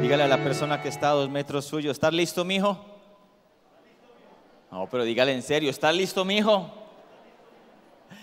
Dígale 0.00 0.22
a 0.22 0.28
la 0.28 0.42
persona 0.42 0.80
que 0.82 0.88
está 0.88 1.10
a 1.10 1.14
dos 1.14 1.28
metros 1.28 1.64
suyo, 1.64 1.90
¿estás 1.90 2.12
listo, 2.12 2.44
mijo? 2.44 2.78
No, 4.70 4.88
pero 4.90 5.04
dígale 5.04 5.32
en 5.32 5.42
serio, 5.42 5.70
¿estás 5.70 5.94
listo, 5.94 6.24
mijo? 6.24 6.70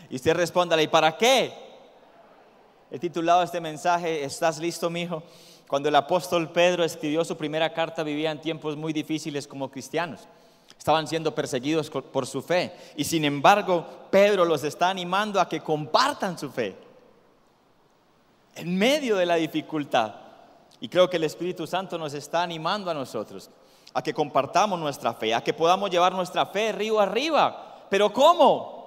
Y 0.09 0.15
usted 0.15 0.35
respóndale, 0.35 0.83
¿y 0.83 0.87
para 0.87 1.17
qué? 1.17 1.53
He 2.91 2.99
titulado 2.99 3.41
este 3.41 3.61
mensaje, 3.61 4.23
¿estás 4.23 4.59
listo, 4.59 4.89
mijo? 4.89 5.23
Cuando 5.67 5.87
el 5.87 5.95
apóstol 5.95 6.51
Pedro 6.51 6.83
escribió 6.83 7.23
su 7.23 7.37
primera 7.37 7.73
carta, 7.73 8.03
vivían 8.03 8.41
tiempos 8.41 8.75
muy 8.75 8.91
difíciles 8.91 9.47
como 9.47 9.71
cristianos. 9.71 10.27
Estaban 10.77 11.07
siendo 11.07 11.33
perseguidos 11.33 11.89
por 11.89 12.27
su 12.27 12.41
fe. 12.41 12.73
Y 12.97 13.05
sin 13.05 13.23
embargo, 13.23 13.85
Pedro 14.09 14.43
los 14.43 14.65
está 14.65 14.89
animando 14.89 15.39
a 15.39 15.47
que 15.47 15.61
compartan 15.61 16.37
su 16.37 16.51
fe. 16.51 16.75
En 18.55 18.77
medio 18.77 19.15
de 19.15 19.25
la 19.25 19.35
dificultad. 19.35 20.15
Y 20.79 20.89
creo 20.89 21.09
que 21.09 21.17
el 21.17 21.23
Espíritu 21.23 21.67
Santo 21.67 21.97
nos 21.97 22.13
está 22.13 22.41
animando 22.41 22.89
a 22.89 22.93
nosotros 22.93 23.49
a 23.93 24.01
que 24.01 24.13
compartamos 24.13 24.79
nuestra 24.79 25.13
fe, 25.13 25.33
a 25.33 25.43
que 25.43 25.53
podamos 25.53 25.89
llevar 25.89 26.13
nuestra 26.13 26.45
fe 26.45 26.71
río 26.71 26.99
arriba. 26.99 27.85
Pero 27.89 28.11
¿cómo? 28.11 28.81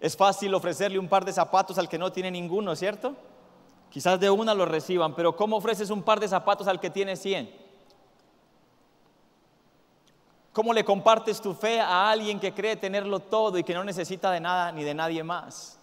Es 0.00 0.16
fácil 0.16 0.52
ofrecerle 0.54 0.98
un 0.98 1.08
par 1.08 1.24
de 1.24 1.32
zapatos 1.32 1.78
al 1.78 1.88
que 1.88 1.98
no 1.98 2.10
tiene 2.10 2.30
ninguno, 2.30 2.74
¿cierto? 2.74 3.14
Quizás 3.88 4.18
de 4.18 4.30
una 4.30 4.54
lo 4.54 4.64
reciban, 4.64 5.14
pero 5.14 5.36
¿cómo 5.36 5.56
ofreces 5.56 5.90
un 5.90 6.02
par 6.02 6.18
de 6.18 6.26
zapatos 6.26 6.66
al 6.66 6.80
que 6.80 6.90
tiene 6.90 7.14
100? 7.14 7.62
¿Cómo 10.52 10.72
le 10.72 10.84
compartes 10.84 11.40
tu 11.40 11.54
fe 11.54 11.80
a 11.80 12.10
alguien 12.10 12.40
que 12.40 12.52
cree 12.52 12.76
tenerlo 12.76 13.20
todo 13.20 13.58
y 13.58 13.64
que 13.64 13.74
no 13.74 13.84
necesita 13.84 14.30
de 14.30 14.40
nada 14.40 14.72
ni 14.72 14.82
de 14.82 14.94
nadie 14.94 15.22
más? 15.22 15.78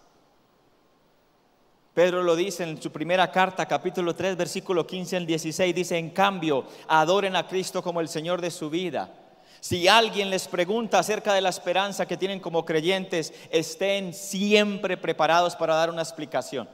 Pedro 1.93 2.23
lo 2.23 2.35
dice 2.35 2.63
en 2.63 2.81
su 2.81 2.91
primera 2.91 3.31
carta, 3.31 3.65
capítulo 3.65 4.15
3, 4.15 4.37
versículo 4.37 4.85
15 4.85 5.17
al 5.17 5.25
16, 5.25 5.75
dice, 5.75 5.97
en 5.97 6.11
cambio, 6.11 6.65
adoren 6.87 7.35
a 7.35 7.47
Cristo 7.47 7.81
como 7.81 7.99
el 7.99 8.07
Señor 8.07 8.41
de 8.41 8.51
su 8.51 8.69
vida. 8.69 9.11
Si 9.59 9.87
alguien 9.87 10.29
les 10.29 10.47
pregunta 10.47 10.99
acerca 10.99 11.33
de 11.33 11.41
la 11.41 11.49
esperanza 11.49 12.05
que 12.05 12.15
tienen 12.15 12.39
como 12.39 12.63
creyentes, 12.63 13.33
estén 13.51 14.13
siempre 14.13 14.95
preparados 14.95 15.55
para 15.55 15.75
dar 15.75 15.89
una 15.89 16.01
explicación. 16.01 16.69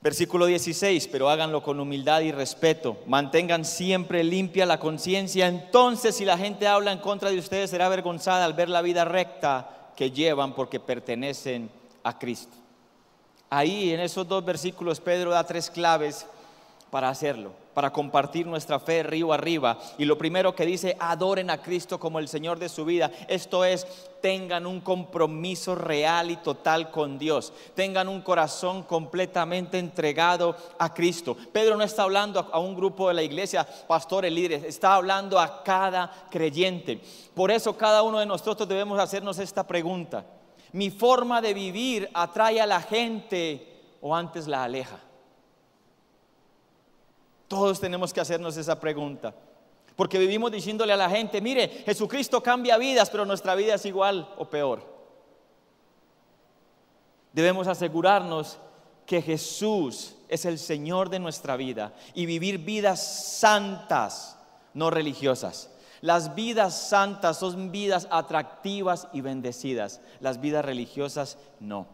Versículo 0.00 0.46
16, 0.46 1.08
pero 1.08 1.28
háganlo 1.28 1.62
con 1.62 1.80
humildad 1.80 2.20
y 2.20 2.30
respeto. 2.30 2.98
Mantengan 3.06 3.64
siempre 3.64 4.22
limpia 4.22 4.66
la 4.66 4.78
conciencia. 4.78 5.48
Entonces, 5.48 6.14
si 6.16 6.24
la 6.24 6.38
gente 6.38 6.68
habla 6.68 6.92
en 6.92 6.98
contra 6.98 7.30
de 7.30 7.38
ustedes, 7.38 7.70
será 7.70 7.86
avergonzada 7.86 8.44
al 8.44 8.52
ver 8.52 8.68
la 8.68 8.82
vida 8.82 9.04
recta 9.04 9.92
que 9.96 10.10
llevan 10.10 10.54
porque 10.54 10.78
pertenecen 10.78 11.70
a 12.04 12.16
Cristo. 12.18 12.56
Ahí, 13.50 13.92
en 13.92 14.00
esos 14.00 14.28
dos 14.28 14.44
versículos, 14.44 15.00
Pedro 15.00 15.30
da 15.30 15.44
tres 15.44 15.70
claves 15.70 16.26
para 16.90 17.08
hacerlo, 17.08 17.52
para 17.74 17.92
compartir 17.92 18.46
nuestra 18.46 18.78
fe 18.78 19.02
río 19.02 19.32
arriba. 19.32 19.78
Y 19.98 20.04
lo 20.04 20.18
primero 20.18 20.54
que 20.54 20.66
dice, 20.66 20.96
adoren 20.98 21.50
a 21.50 21.62
Cristo 21.62 21.98
como 21.98 22.18
el 22.18 22.28
Señor 22.28 22.58
de 22.58 22.68
su 22.68 22.84
vida. 22.84 23.10
Esto 23.26 23.64
es, 23.64 23.86
tengan 24.20 24.66
un 24.66 24.80
compromiso 24.80 25.74
real 25.74 26.30
y 26.30 26.36
total 26.36 26.90
con 26.90 27.18
Dios. 27.18 27.52
Tengan 27.74 28.08
un 28.08 28.22
corazón 28.22 28.82
completamente 28.82 29.78
entregado 29.78 30.56
a 30.78 30.92
Cristo. 30.92 31.36
Pedro 31.52 31.76
no 31.76 31.84
está 31.84 32.02
hablando 32.02 32.48
a 32.52 32.58
un 32.58 32.74
grupo 32.74 33.08
de 33.08 33.14
la 33.14 33.22
iglesia, 33.22 33.66
pastores, 33.86 34.32
líderes, 34.32 34.64
está 34.64 34.94
hablando 34.94 35.38
a 35.38 35.62
cada 35.62 36.10
creyente. 36.30 37.00
Por 37.34 37.50
eso 37.50 37.76
cada 37.76 38.02
uno 38.02 38.18
de 38.18 38.26
nosotros 38.26 38.68
debemos 38.68 38.98
hacernos 38.98 39.38
esta 39.38 39.66
pregunta. 39.66 40.24
¿Mi 40.72 40.90
forma 40.90 41.40
de 41.40 41.54
vivir 41.54 42.10
atrae 42.14 42.60
a 42.60 42.66
la 42.66 42.80
gente 42.80 43.96
o 44.00 44.14
antes 44.14 44.46
la 44.46 44.64
aleja? 44.64 44.98
Todos 47.48 47.80
tenemos 47.80 48.12
que 48.12 48.20
hacernos 48.20 48.56
esa 48.56 48.78
pregunta. 48.78 49.34
Porque 49.96 50.18
vivimos 50.18 50.52
diciéndole 50.52 50.92
a 50.92 50.96
la 50.96 51.10
gente, 51.10 51.40
mire, 51.40 51.68
Jesucristo 51.84 52.42
cambia 52.42 52.76
vidas, 52.76 53.10
pero 53.10 53.24
nuestra 53.24 53.54
vida 53.54 53.74
es 53.74 53.84
igual 53.84 54.32
o 54.36 54.44
peor. 54.44 54.86
Debemos 57.32 57.66
asegurarnos 57.66 58.58
que 59.06 59.22
Jesús 59.22 60.14
es 60.28 60.44
el 60.44 60.58
Señor 60.58 61.08
de 61.08 61.18
nuestra 61.18 61.56
vida 61.56 61.94
y 62.14 62.26
vivir 62.26 62.58
vidas 62.58 63.38
santas, 63.38 64.38
no 64.74 64.90
religiosas. 64.90 65.70
Las 66.00 66.34
vidas 66.34 66.88
santas 66.88 67.38
son 67.38 67.72
vidas 67.72 68.06
atractivas 68.10 69.08
y 69.12 69.20
bendecidas, 69.20 70.00
las 70.20 70.40
vidas 70.40 70.64
religiosas 70.64 71.38
no. 71.60 71.86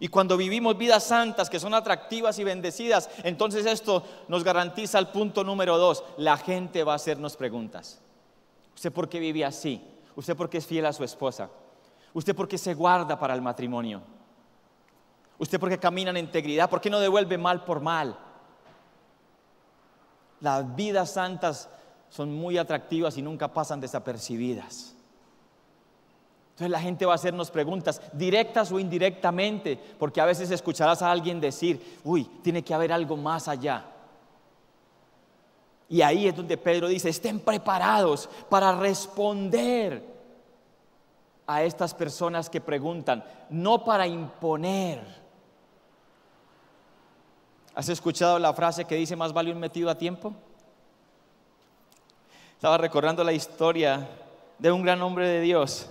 Y 0.00 0.08
cuando 0.08 0.36
vivimos 0.36 0.78
vidas 0.78 1.04
santas 1.04 1.50
que 1.50 1.60
son 1.60 1.74
atractivas 1.74 2.38
y 2.38 2.44
bendecidas, 2.44 3.10
entonces 3.24 3.66
esto 3.66 4.02
nos 4.28 4.42
garantiza 4.42 4.98
el 4.98 5.08
punto 5.08 5.44
número 5.44 5.76
dos. 5.76 6.02
La 6.16 6.38
gente 6.38 6.82
va 6.82 6.92
a 6.94 6.96
hacernos 6.96 7.36
preguntas. 7.36 8.00
¿Usted 8.74 8.90
por 8.90 9.08
qué 9.08 9.20
vive 9.20 9.44
así? 9.44 9.82
¿Usted 10.16 10.34
por 10.34 10.48
qué 10.48 10.58
es 10.58 10.66
fiel 10.66 10.86
a 10.86 10.92
su 10.92 11.04
esposa? 11.04 11.50
¿Usted 12.14 12.34
por 12.34 12.48
qué 12.48 12.58
se 12.58 12.74
guarda 12.74 13.18
para 13.18 13.34
el 13.34 13.42
matrimonio? 13.42 14.02
¿Usted 15.38 15.60
por 15.60 15.68
qué 15.68 15.78
camina 15.78 16.10
en 16.10 16.16
integridad? 16.16 16.70
¿Por 16.70 16.80
qué 16.80 16.90
no 16.90 16.98
devuelve 16.98 17.36
mal 17.36 17.64
por 17.64 17.80
mal? 17.80 18.18
Las 20.40 20.74
vidas 20.74 21.12
santas 21.12 21.68
son 22.12 22.30
muy 22.30 22.58
atractivas 22.58 23.16
y 23.16 23.22
nunca 23.22 23.48
pasan 23.48 23.80
desapercibidas. 23.80 24.94
Entonces 26.50 26.70
la 26.70 26.80
gente 26.80 27.06
va 27.06 27.12
a 27.12 27.14
hacernos 27.14 27.50
preguntas 27.50 28.02
directas 28.12 28.70
o 28.70 28.78
indirectamente, 28.78 29.80
porque 29.98 30.20
a 30.20 30.26
veces 30.26 30.50
escucharás 30.50 31.00
a 31.00 31.10
alguien 31.10 31.40
decir, 31.40 32.00
uy, 32.04 32.24
tiene 32.42 32.62
que 32.62 32.74
haber 32.74 32.92
algo 32.92 33.16
más 33.16 33.48
allá. 33.48 33.86
Y 35.88 36.02
ahí 36.02 36.28
es 36.28 36.36
donde 36.36 36.58
Pedro 36.58 36.88
dice, 36.88 37.08
estén 37.08 37.40
preparados 37.40 38.28
para 38.50 38.74
responder 38.74 40.04
a 41.46 41.62
estas 41.62 41.94
personas 41.94 42.50
que 42.50 42.60
preguntan, 42.60 43.24
no 43.48 43.84
para 43.84 44.06
imponer. 44.06 45.02
¿Has 47.74 47.88
escuchado 47.88 48.38
la 48.38 48.52
frase 48.52 48.84
que 48.84 48.96
dice, 48.96 49.16
más 49.16 49.32
vale 49.32 49.50
un 49.50 49.58
metido 49.58 49.88
a 49.88 49.96
tiempo? 49.96 50.34
Estaba 52.62 52.78
recordando 52.78 53.24
la 53.24 53.32
historia 53.32 54.08
de 54.56 54.70
un 54.70 54.84
gran 54.84 55.02
hombre 55.02 55.26
de 55.26 55.40
Dios 55.40 55.88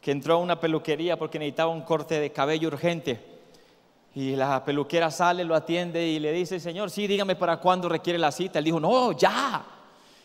que 0.00 0.10
entró 0.10 0.32
a 0.32 0.38
una 0.38 0.58
peluquería 0.58 1.18
porque 1.18 1.38
necesitaba 1.38 1.70
un 1.70 1.82
corte 1.82 2.18
de 2.18 2.32
cabello 2.32 2.68
urgente. 2.68 3.20
Y 4.14 4.36
la 4.36 4.64
peluquera 4.64 5.10
sale, 5.10 5.44
lo 5.44 5.54
atiende 5.54 6.02
y 6.06 6.18
le 6.18 6.32
dice, 6.32 6.60
Señor, 6.60 6.90
sí, 6.90 7.06
dígame 7.06 7.36
para 7.36 7.58
cuándo 7.58 7.90
requiere 7.90 8.18
la 8.18 8.32
cita. 8.32 8.58
Él 8.58 8.64
dijo, 8.64 8.80
no, 8.80 9.12
ya. 9.12 9.66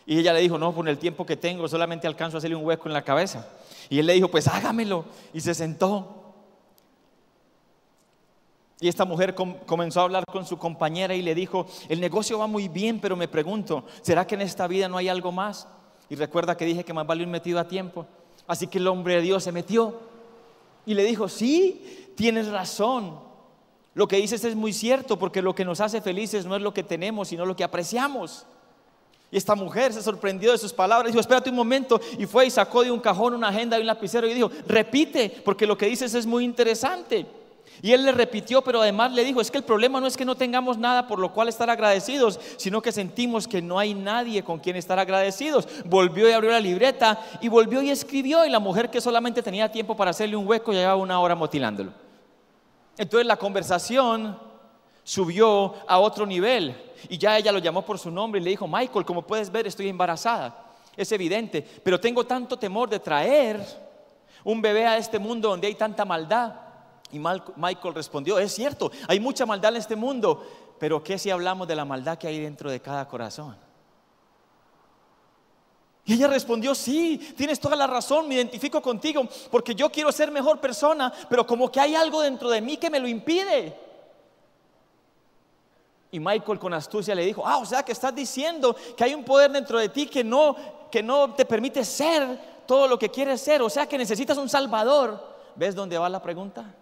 Y 0.05 0.19
ella 0.19 0.31
le 0.31 0.39
dijo, 0.39 0.57
no, 0.57 0.73
con 0.73 0.87
el 0.87 0.97
tiempo 0.97 1.25
que 1.25 1.35
tengo 1.35 1.67
solamente 1.67 2.07
alcanzo 2.07 2.37
a 2.37 2.39
hacerle 2.39 2.55
un 2.55 2.65
hueco 2.65 2.87
en 2.87 2.93
la 2.93 3.01
cabeza. 3.01 3.45
Y 3.89 3.99
él 3.99 4.05
le 4.05 4.13
dijo, 4.13 4.29
pues 4.29 4.47
hágamelo. 4.47 5.03
Y 5.33 5.41
se 5.41 5.53
sentó. 5.53 6.20
Y 8.81 8.87
esta 8.87 9.05
mujer 9.05 9.35
comenzó 9.35 10.01
a 10.01 10.03
hablar 10.05 10.25
con 10.25 10.43
su 10.43 10.57
compañera 10.57 11.13
y 11.13 11.21
le 11.21 11.35
dijo, 11.35 11.67
el 11.87 12.01
negocio 12.01 12.39
va 12.39 12.47
muy 12.47 12.67
bien, 12.67 12.99
pero 12.99 13.15
me 13.15 13.27
pregunto, 13.27 13.85
¿será 14.01 14.25
que 14.25 14.33
en 14.33 14.41
esta 14.41 14.65
vida 14.65 14.89
no 14.89 14.97
hay 14.97 15.07
algo 15.07 15.31
más? 15.31 15.67
Y 16.09 16.15
recuerda 16.15 16.57
que 16.57 16.65
dije 16.65 16.83
que 16.83 16.91
más 16.91 17.05
vale 17.05 17.23
un 17.23 17.29
metido 17.29 17.59
a 17.59 17.67
tiempo. 17.67 18.07
Así 18.47 18.65
que 18.65 18.79
el 18.79 18.87
hombre 18.87 19.15
de 19.15 19.21
Dios 19.21 19.43
se 19.43 19.51
metió 19.51 19.99
y 20.83 20.95
le 20.95 21.03
dijo, 21.03 21.29
sí, 21.29 22.09
tienes 22.15 22.47
razón. 22.47 23.19
Lo 23.93 24.07
que 24.07 24.17
dices 24.17 24.43
es 24.43 24.55
muy 24.55 24.73
cierto 24.73 25.19
porque 25.19 25.43
lo 25.43 25.53
que 25.53 25.63
nos 25.63 25.79
hace 25.79 26.01
felices 26.01 26.47
no 26.47 26.55
es 26.55 26.61
lo 26.63 26.73
que 26.73 26.81
tenemos, 26.81 27.27
sino 27.27 27.45
lo 27.45 27.55
que 27.55 27.63
apreciamos. 27.63 28.47
Y 29.29 29.37
esta 29.37 29.53
mujer 29.53 29.93
se 29.93 30.01
sorprendió 30.01 30.53
de 30.53 30.57
sus 30.57 30.73
palabras, 30.73 31.11
dijo, 31.11 31.21
espérate 31.21 31.51
un 31.51 31.55
momento, 31.55 32.01
y 32.17 32.25
fue 32.25 32.47
y 32.47 32.49
sacó 32.49 32.83
de 32.83 32.89
un 32.89 32.99
cajón 32.99 33.35
una 33.35 33.49
agenda 33.49 33.77
y 33.77 33.81
un 33.81 33.87
lapicero 33.87 34.27
y 34.27 34.33
dijo, 34.33 34.49
repite, 34.67 35.41
porque 35.45 35.67
lo 35.67 35.77
que 35.77 35.85
dices 35.85 36.15
es 36.15 36.25
muy 36.25 36.43
interesante. 36.43 37.27
Y 37.81 37.93
él 37.93 38.05
le 38.05 38.11
repitió, 38.11 38.61
pero 38.61 38.81
además 38.81 39.11
le 39.11 39.23
dijo, 39.23 39.41
es 39.41 39.49
que 39.49 39.57
el 39.57 39.63
problema 39.63 39.99
no 39.99 40.05
es 40.05 40.15
que 40.15 40.25
no 40.25 40.35
tengamos 40.35 40.77
nada 40.77 41.07
por 41.07 41.19
lo 41.19 41.33
cual 41.33 41.47
estar 41.47 41.69
agradecidos, 41.69 42.39
sino 42.57 42.81
que 42.81 42.91
sentimos 42.91 43.47
que 43.47 43.61
no 43.61 43.79
hay 43.79 43.93
nadie 43.93 44.43
con 44.43 44.59
quien 44.59 44.75
estar 44.75 44.99
agradecidos. 44.99 45.67
Volvió 45.85 46.29
y 46.29 46.33
abrió 46.33 46.51
la 46.51 46.59
libreta 46.59 47.19
y 47.41 47.47
volvió 47.47 47.81
y 47.81 47.89
escribió 47.89 48.45
y 48.45 48.49
la 48.49 48.59
mujer 48.59 48.91
que 48.91 49.01
solamente 49.01 49.41
tenía 49.41 49.71
tiempo 49.71 49.95
para 49.95 50.11
hacerle 50.11 50.35
un 50.35 50.47
hueco 50.47 50.71
llevaba 50.71 50.95
una 50.95 51.19
hora 51.19 51.33
motilándolo. 51.33 51.91
Entonces 52.97 53.25
la 53.25 53.37
conversación 53.37 54.37
subió 55.03 55.73
a 55.87 55.97
otro 55.97 56.27
nivel 56.27 56.75
y 57.09 57.17
ya 57.17 57.37
ella 57.37 57.51
lo 57.51 57.59
llamó 57.59 57.81
por 57.83 57.97
su 57.97 58.11
nombre 58.11 58.39
y 58.39 58.43
le 58.43 58.51
dijo, 58.51 58.67
Michael, 58.67 59.05
como 59.05 59.23
puedes 59.23 59.51
ver 59.51 59.65
estoy 59.65 59.87
embarazada. 59.87 60.67
Es 60.95 61.11
evidente, 61.11 61.65
pero 61.83 61.99
tengo 61.99 62.25
tanto 62.25 62.57
temor 62.59 62.89
de 62.89 62.99
traer 62.99 63.59
un 64.43 64.61
bebé 64.61 64.85
a 64.85 64.97
este 64.97 65.17
mundo 65.17 65.49
donde 65.49 65.65
hay 65.65 65.73
tanta 65.73 66.05
maldad 66.05 66.70
y 67.11 67.19
Michael 67.19 67.93
respondió, 67.93 68.39
es 68.39 68.53
cierto, 68.53 68.91
hay 69.07 69.19
mucha 69.19 69.45
maldad 69.45 69.71
en 69.71 69.77
este 69.77 69.95
mundo, 69.95 70.45
pero 70.79 71.03
¿qué 71.03 71.17
si 71.17 71.29
hablamos 71.29 71.67
de 71.67 71.75
la 71.75 71.85
maldad 71.85 72.17
que 72.17 72.27
hay 72.27 72.39
dentro 72.39 72.71
de 72.71 72.79
cada 72.79 73.07
corazón? 73.07 73.55
Y 76.05 76.13
ella 76.13 76.27
respondió, 76.27 76.73
sí, 76.73 77.33
tienes 77.37 77.59
toda 77.59 77.75
la 77.75 77.85
razón, 77.85 78.27
me 78.27 78.35
identifico 78.35 78.81
contigo, 78.81 79.27
porque 79.51 79.75
yo 79.75 79.91
quiero 79.91 80.11
ser 80.11 80.31
mejor 80.31 80.59
persona, 80.59 81.13
pero 81.29 81.45
como 81.45 81.71
que 81.71 81.79
hay 81.79 81.95
algo 81.95 82.21
dentro 82.21 82.49
de 82.49 82.61
mí 82.61 82.77
que 82.77 82.89
me 82.89 82.99
lo 82.99 83.07
impide. 83.07 83.77
Y 86.11 86.19
Michael 86.19 86.59
con 86.59 86.73
astucia 86.73 87.15
le 87.15 87.25
dijo, 87.25 87.45
ah, 87.45 87.57
o 87.57 87.65
sea 87.65 87.83
que 87.83 87.91
estás 87.91 88.13
diciendo 88.13 88.75
que 88.97 89.03
hay 89.03 89.13
un 89.13 89.23
poder 89.23 89.51
dentro 89.51 89.79
de 89.79 89.89
ti 89.89 90.07
que 90.07 90.23
no, 90.23 90.55
que 90.91 91.03
no 91.03 91.33
te 91.33 91.45
permite 91.45 91.85
ser 91.85 92.65
todo 92.65 92.87
lo 92.87 92.97
que 92.97 93.09
quieres 93.09 93.39
ser, 93.39 93.61
o 93.61 93.69
sea 93.69 93.85
que 93.85 93.97
necesitas 93.97 94.37
un 94.37 94.49
salvador. 94.49 95.31
¿Ves 95.55 95.75
dónde 95.75 95.97
va 95.97 96.09
la 96.09 96.21
pregunta? 96.21 96.73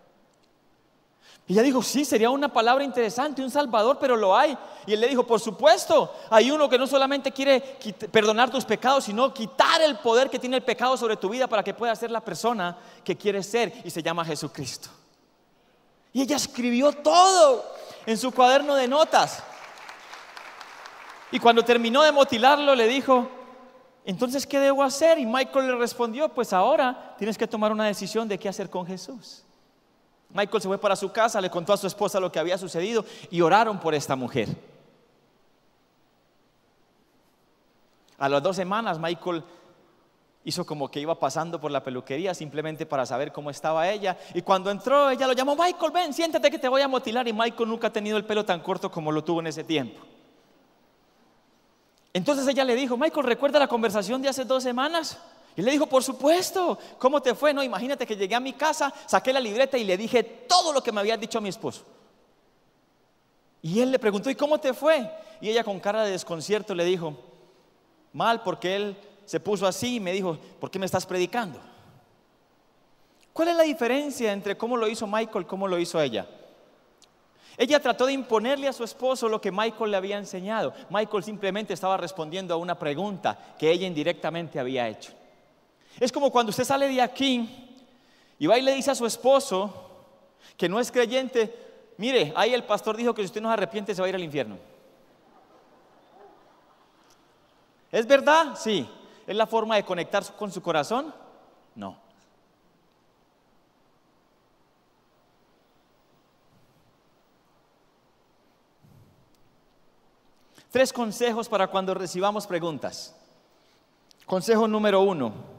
Y 1.50 1.54
ella 1.54 1.64
dijo, 1.64 1.82
sí, 1.82 2.06
sería 2.06 2.30
una 2.30 2.54
palabra 2.54 2.84
interesante, 2.84 3.42
un 3.42 3.50
salvador, 3.50 3.98
pero 4.00 4.16
lo 4.16 4.38
hay. 4.38 4.56
Y 4.86 4.94
él 4.94 5.00
le 5.00 5.08
dijo, 5.08 5.26
por 5.26 5.40
supuesto, 5.40 6.14
hay 6.30 6.52
uno 6.52 6.70
que 6.70 6.78
no 6.78 6.86
solamente 6.86 7.32
quiere 7.32 7.60
perdonar 8.12 8.52
tus 8.52 8.64
pecados, 8.64 9.06
sino 9.06 9.34
quitar 9.34 9.82
el 9.82 9.98
poder 9.98 10.30
que 10.30 10.38
tiene 10.38 10.58
el 10.58 10.64
pecado 10.64 10.96
sobre 10.96 11.18
tu 11.18 11.28
vida 11.28 11.48
para 11.48 11.64
que 11.64 11.74
puedas 11.74 11.98
ser 11.98 12.12
la 12.12 12.24
persona 12.24 12.78
que 13.04 13.18
quieres 13.18 13.48
ser 13.48 13.74
y 13.84 13.90
se 13.90 14.04
llama 14.04 14.24
Jesucristo. 14.24 14.90
Y 16.14 16.22
ella 16.22 16.36
escribió 16.36 16.92
todo 16.92 17.66
en 18.06 18.20
su 18.20 18.32
cuaderno 18.32 18.76
de 18.76 18.88
notas. 18.88 19.42
Y 21.32 21.40
cuando 21.40 21.66
terminó 21.66 22.04
de 22.04 22.12
motilarlo, 22.12 22.76
le 22.76 22.88
dijo, 22.88 23.28
entonces, 24.06 24.46
¿qué 24.46 24.60
debo 24.60 24.84
hacer? 24.84 25.18
Y 25.18 25.26
Michael 25.26 25.66
le 25.66 25.76
respondió, 25.78 26.30
pues 26.30 26.54
ahora 26.54 27.16
tienes 27.18 27.40
que 27.40 27.48
tomar 27.48 27.72
una 27.72 27.86
decisión 27.86 28.28
de 28.28 28.38
qué 28.38 28.50
hacer 28.50 28.70
con 28.70 28.86
Jesús. 28.86 29.46
Michael 30.32 30.62
se 30.62 30.68
fue 30.68 30.78
para 30.78 30.96
su 30.96 31.12
casa, 31.12 31.42
le 31.42 31.50
contó 31.50 31.74
a 31.74 31.78
su 31.78 31.88
esposa 31.88 32.20
lo 32.20 32.32
que 32.32 32.40
había 32.40 32.58
sucedido 32.58 33.04
y 33.32 33.42
oraron 33.42 33.80
por 33.80 33.96
esta 33.96 34.16
mujer. 34.16 34.50
A 38.18 38.30
las 38.30 38.44
dos 38.44 38.56
semanas 38.56 39.00
Michael 39.00 39.44
hizo 40.44 40.66
como 40.66 40.90
que 40.90 41.00
iba 41.00 41.18
pasando 41.20 41.60
por 41.60 41.72
la 41.72 41.84
peluquería 41.84 42.34
simplemente 42.34 42.86
para 42.86 43.06
saber 43.06 43.32
cómo 43.32 43.50
estaba 43.50 43.90
ella. 43.90 44.18
Y 44.34 44.42
cuando 44.42 44.70
entró, 44.70 45.10
ella 45.10 45.28
lo 45.28 45.34
llamó, 45.34 45.56
Michael, 45.56 45.92
ven, 45.92 46.14
siéntate 46.14 46.52
que 46.52 46.60
te 46.60 46.68
voy 46.68 46.82
a 46.82 46.88
motilar. 46.88 47.28
Y 47.28 47.34
Michael 47.34 47.70
nunca 47.70 47.88
ha 47.88 47.94
tenido 47.94 48.18
el 48.18 48.26
pelo 48.26 48.46
tan 48.46 48.60
corto 48.60 48.92
como 48.92 49.12
lo 49.12 49.24
tuvo 49.24 49.40
en 49.40 49.48
ese 49.48 49.64
tiempo. 49.64 50.02
Entonces 52.14 52.48
ella 52.48 52.64
le 52.64 52.76
dijo, 52.76 52.98
Michael, 52.98 53.26
¿recuerda 53.26 53.60
la 53.60 53.68
conversación 53.68 54.22
de 54.22 54.30
hace 54.30 54.44
dos 54.44 54.64
semanas? 54.64 55.20
Y 55.60 55.62
le 55.62 55.72
dijo, 55.72 55.88
por 55.88 56.02
supuesto, 56.02 56.80
¿cómo 56.98 57.22
te 57.22 57.36
fue? 57.36 57.54
No, 57.54 57.62
imagínate 57.62 58.08
que 58.08 58.16
llegué 58.16 58.34
a 58.34 58.40
mi 58.40 58.54
casa, 58.54 58.94
saqué 59.06 59.34
la 59.34 59.42
libreta 59.42 59.78
y 59.78 59.84
le 59.84 59.98
dije 59.98 60.24
todo 60.24 60.72
lo 60.72 60.82
que 60.82 60.94
me 60.94 61.02
había 61.02 61.18
dicho 61.18 61.38
a 61.38 61.42
mi 61.42 61.50
esposo. 61.50 61.84
Y 63.62 63.82
él 63.82 63.92
le 63.92 64.00
preguntó, 64.00 64.30
¿y 64.30 64.36
cómo 64.36 64.58
te 64.58 64.74
fue? 64.74 65.12
Y 65.42 65.50
ella 65.50 65.66
con 65.66 65.82
cara 65.82 66.06
de 66.06 66.12
desconcierto 66.12 66.74
le 66.74 66.86
dijo, 66.86 67.14
mal 68.14 68.42
porque 68.42 68.74
él 68.74 68.98
se 69.26 69.42
puso 69.42 69.68
así 69.68 69.96
y 69.96 70.00
me 70.00 70.14
dijo, 70.14 70.38
¿por 70.62 70.72
qué 70.72 70.80
me 70.80 70.86
estás 70.86 71.06
predicando? 71.06 71.60
¿Cuál 73.34 73.50
es 73.50 73.58
la 73.58 73.64
diferencia 73.64 74.32
entre 74.32 74.56
cómo 74.56 74.78
lo 74.78 74.88
hizo 74.88 75.08
Michael 75.08 75.44
y 75.44 75.48
cómo 75.48 75.68
lo 75.68 75.78
hizo 75.78 76.02
ella? 76.02 76.26
Ella 77.58 77.82
trató 77.82 78.06
de 78.06 78.14
imponerle 78.14 78.70
a 78.70 78.74
su 78.74 78.86
esposo 78.86 79.28
lo 79.28 79.42
que 79.42 79.52
Michael 79.52 79.92
le 79.92 79.98
había 79.98 80.18
enseñado. 80.18 80.74
Michael 80.90 81.22
simplemente 81.22 81.74
estaba 81.74 81.98
respondiendo 81.98 82.54
a 82.54 82.58
una 82.58 82.80
pregunta 82.80 83.38
que 83.60 83.70
ella 83.70 83.86
indirectamente 83.86 84.58
había 84.58 84.88
hecho. 84.88 85.19
Es 86.00 86.12
como 86.12 86.32
cuando 86.32 86.52
usted 86.52 86.64
sale 86.64 86.88
de 86.88 87.02
aquí 87.02 87.78
y 88.38 88.48
va 88.48 88.58
y 88.58 88.62
le 88.62 88.74
dice 88.74 88.92
a 88.92 88.96
su 88.96 89.06
esposo 89.06 89.88
que 90.56 90.70
no 90.70 90.80
es 90.80 90.92
creyente, 90.92 91.54
mire, 91.98 92.32
ahí 92.36 92.54
el 92.54 92.64
pastor 92.64 92.96
dijo 92.96 93.14
que 93.14 93.22
si 93.22 93.28
usted 93.28 93.42
no 93.42 93.50
se 93.50 93.54
arrepiente 93.54 93.94
se 93.94 94.02
va 94.02 94.06
a 94.06 94.10
ir 94.10 94.16
al 94.16 94.24
infierno. 94.24 94.58
¿Es 97.92 98.08
verdad? 98.08 98.56
Sí. 98.56 98.88
¿Es 99.28 99.36
la 99.36 99.46
forma 99.46 99.76
de 99.76 99.84
conectar 99.84 100.24
con 100.36 100.52
su 100.52 100.62
corazón? 100.62 101.14
No. 101.76 101.98
Tres 110.72 110.94
consejos 110.94 111.50
para 111.50 111.68
cuando 111.68 111.94
recibamos 111.94 112.48
preguntas. 112.48 113.16
Consejo 114.26 114.68
número 114.68 115.02
uno. 115.02 115.59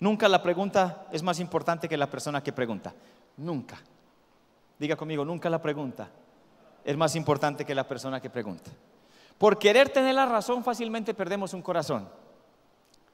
Nunca 0.00 0.28
la 0.28 0.42
pregunta 0.42 1.06
es 1.12 1.22
más 1.22 1.38
importante 1.38 1.88
que 1.88 1.96
la 1.96 2.10
persona 2.10 2.42
que 2.42 2.52
pregunta. 2.52 2.94
Nunca. 3.36 3.78
Diga 4.78 4.96
conmigo, 4.96 5.24
nunca 5.24 5.50
la 5.50 5.60
pregunta 5.60 6.08
es 6.84 6.96
más 6.96 7.14
importante 7.14 7.64
que 7.64 7.74
la 7.74 7.86
persona 7.86 8.20
que 8.20 8.30
pregunta. 8.30 8.70
Por 9.38 9.58
querer 9.58 9.90
tener 9.90 10.14
la 10.14 10.26
razón 10.26 10.64
fácilmente 10.64 11.14
perdemos 11.14 11.54
un 11.54 11.62
corazón. 11.62 12.08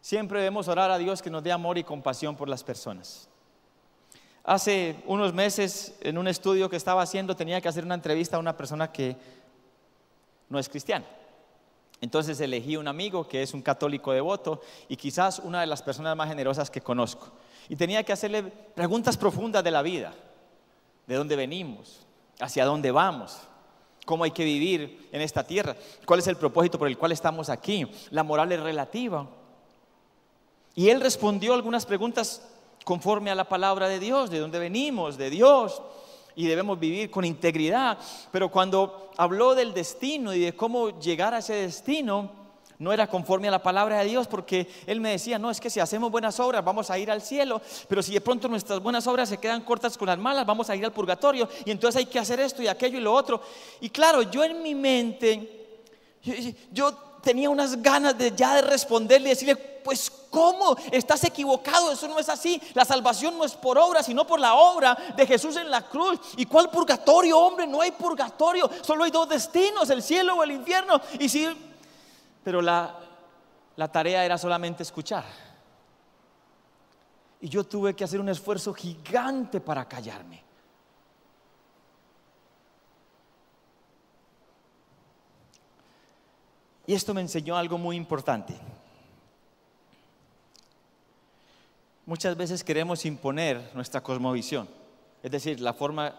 Siempre 0.00 0.38
debemos 0.38 0.68
orar 0.68 0.90
a 0.90 0.98
Dios 0.98 1.20
que 1.20 1.30
nos 1.30 1.42
dé 1.42 1.50
amor 1.50 1.78
y 1.78 1.84
compasión 1.84 2.36
por 2.36 2.48
las 2.48 2.62
personas. 2.62 3.28
Hace 4.44 5.02
unos 5.06 5.34
meses, 5.34 5.96
en 6.00 6.18
un 6.18 6.28
estudio 6.28 6.70
que 6.70 6.76
estaba 6.76 7.02
haciendo, 7.02 7.34
tenía 7.34 7.60
que 7.60 7.66
hacer 7.66 7.84
una 7.84 7.96
entrevista 7.96 8.36
a 8.36 8.40
una 8.40 8.56
persona 8.56 8.92
que 8.92 9.16
no 10.48 10.60
es 10.60 10.68
cristiana. 10.68 11.04
Entonces 12.00 12.40
elegí 12.40 12.76
un 12.76 12.88
amigo 12.88 13.26
que 13.26 13.42
es 13.42 13.54
un 13.54 13.62
católico 13.62 14.12
devoto 14.12 14.60
y 14.88 14.96
quizás 14.96 15.38
una 15.38 15.60
de 15.60 15.66
las 15.66 15.82
personas 15.82 16.16
más 16.16 16.28
generosas 16.28 16.70
que 16.70 16.80
conozco. 16.80 17.32
Y 17.68 17.76
tenía 17.76 18.02
que 18.02 18.12
hacerle 18.12 18.42
preguntas 18.42 19.16
profundas 19.16 19.64
de 19.64 19.70
la 19.70 19.82
vida, 19.82 20.14
de 21.06 21.14
dónde 21.14 21.36
venimos, 21.36 22.06
hacia 22.38 22.64
dónde 22.64 22.90
vamos, 22.90 23.38
cómo 24.04 24.24
hay 24.24 24.30
que 24.30 24.44
vivir 24.44 25.08
en 25.10 25.20
esta 25.20 25.44
tierra, 25.44 25.74
cuál 26.04 26.20
es 26.20 26.26
el 26.26 26.36
propósito 26.36 26.78
por 26.78 26.88
el 26.88 26.98
cual 26.98 27.12
estamos 27.12 27.48
aquí, 27.48 27.86
la 28.10 28.22
moral 28.22 28.52
es 28.52 28.60
relativa. 28.60 29.26
Y 30.74 30.90
él 30.90 31.00
respondió 31.00 31.54
algunas 31.54 31.86
preguntas 31.86 32.46
conforme 32.84 33.30
a 33.30 33.34
la 33.34 33.48
palabra 33.48 33.88
de 33.88 33.98
Dios, 33.98 34.30
de 34.30 34.38
dónde 34.38 34.58
venimos, 34.58 35.16
de 35.16 35.30
Dios, 35.30 35.82
y 36.36 36.46
debemos 36.46 36.78
vivir 36.78 37.10
con 37.10 37.24
integridad. 37.24 37.98
Pero 38.30 38.50
cuando 38.50 39.10
habló 39.16 39.54
del 39.54 39.74
destino 39.74 40.32
y 40.32 40.40
de 40.40 40.54
cómo 40.54 41.00
llegar 41.00 41.34
a 41.34 41.38
ese 41.38 41.54
destino, 41.54 42.30
no 42.78 42.92
era 42.92 43.06
conforme 43.06 43.48
a 43.48 43.50
la 43.50 43.62
palabra 43.62 43.98
de 43.98 44.04
Dios, 44.04 44.26
porque 44.26 44.68
Él 44.86 45.00
me 45.00 45.10
decía, 45.10 45.38
no, 45.38 45.50
es 45.50 45.60
que 45.60 45.70
si 45.70 45.80
hacemos 45.80 46.10
buenas 46.10 46.38
obras 46.38 46.64
vamos 46.64 46.90
a 46.90 46.98
ir 46.98 47.10
al 47.10 47.22
cielo, 47.22 47.60
pero 47.88 48.02
si 48.02 48.12
de 48.12 48.20
pronto 48.20 48.48
nuestras 48.48 48.80
buenas 48.80 49.06
obras 49.06 49.28
se 49.30 49.38
quedan 49.38 49.62
cortas 49.62 49.96
con 49.96 50.06
las 50.06 50.18
malas, 50.18 50.44
vamos 50.44 50.68
a 50.68 50.76
ir 50.76 50.84
al 50.84 50.92
purgatorio, 50.92 51.48
y 51.64 51.70
entonces 51.70 52.00
hay 52.00 52.06
que 52.06 52.18
hacer 52.18 52.38
esto 52.38 52.62
y 52.62 52.68
aquello 52.68 52.98
y 52.98 53.02
lo 53.02 53.14
otro. 53.14 53.40
Y 53.80 53.88
claro, 53.88 54.22
yo 54.22 54.44
en 54.44 54.62
mi 54.62 54.74
mente, 54.74 55.66
yo, 56.70 56.94
tenía 57.22 57.50
unas 57.50 57.82
ganas 57.82 58.16
de 58.16 58.32
ya 58.36 58.54
de 58.56 58.62
responderle 58.62 59.28
y 59.28 59.30
decirle, 59.30 59.56
pues 59.56 60.10
¿cómo? 60.36 60.76
Estás 60.92 61.24
equivocado, 61.24 61.92
eso 61.92 62.06
no 62.06 62.18
es 62.18 62.28
así. 62.28 62.60
La 62.74 62.84
salvación 62.84 63.38
no 63.38 63.44
es 63.46 63.54
por 63.54 63.78
obra, 63.78 64.02
sino 64.02 64.26
por 64.26 64.38
la 64.38 64.52
obra 64.54 64.94
de 65.16 65.26
Jesús 65.26 65.56
en 65.56 65.70
la 65.70 65.80
cruz. 65.88 66.20
¿Y 66.36 66.44
cuál 66.44 66.68
purgatorio, 66.68 67.38
hombre? 67.38 67.66
No 67.66 67.80
hay 67.80 67.92
purgatorio, 67.92 68.68
solo 68.82 69.04
hay 69.04 69.10
dos 69.10 69.30
destinos, 69.30 69.88
el 69.88 70.02
cielo 70.02 70.34
o 70.34 70.42
el 70.42 70.50
infierno. 70.50 71.00
Y 71.18 71.30
sí, 71.30 71.48
pero 72.44 72.60
la, 72.60 72.96
la 73.76 73.90
tarea 73.90 74.26
era 74.26 74.36
solamente 74.36 74.82
escuchar. 74.82 75.24
Y 77.40 77.48
yo 77.48 77.64
tuve 77.64 77.96
que 77.96 78.04
hacer 78.04 78.20
un 78.20 78.28
esfuerzo 78.28 78.74
gigante 78.74 79.58
para 79.58 79.88
callarme. 79.88 80.44
Y 86.86 86.92
esto 86.92 87.14
me 87.14 87.22
enseñó 87.22 87.56
algo 87.56 87.78
muy 87.78 87.96
importante. 87.96 88.54
Muchas 92.06 92.36
veces 92.36 92.62
queremos 92.62 93.04
imponer 93.04 93.72
nuestra 93.74 94.00
cosmovisión, 94.00 94.68
es 95.24 95.30
decir, 95.32 95.60
la 95.60 95.74
forma 95.74 96.14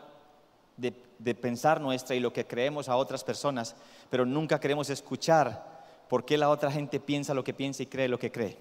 de, 0.75 0.91
pensar 1.33 1.79
nuestra 1.79 2.13
y 2.13 2.19
lo 2.19 2.33
que 2.33 2.45
creemos 2.45 2.89
a 2.89 2.97
otras 2.97 3.23
personas, 3.23 3.73
pero 4.09 4.25
nunca 4.25 4.59
queremos 4.59 4.89
escuchar 4.89 6.05
por 6.09 6.25
qué 6.25 6.37
la 6.37 6.49
otra 6.49 6.69
gente 6.69 6.99
piensa 6.99 7.33
lo 7.33 7.43
que 7.43 7.53
piensa 7.53 7.83
y 7.83 7.87
cree 7.87 8.09
lo 8.09 8.19
que 8.19 8.31
cree. 8.31 8.57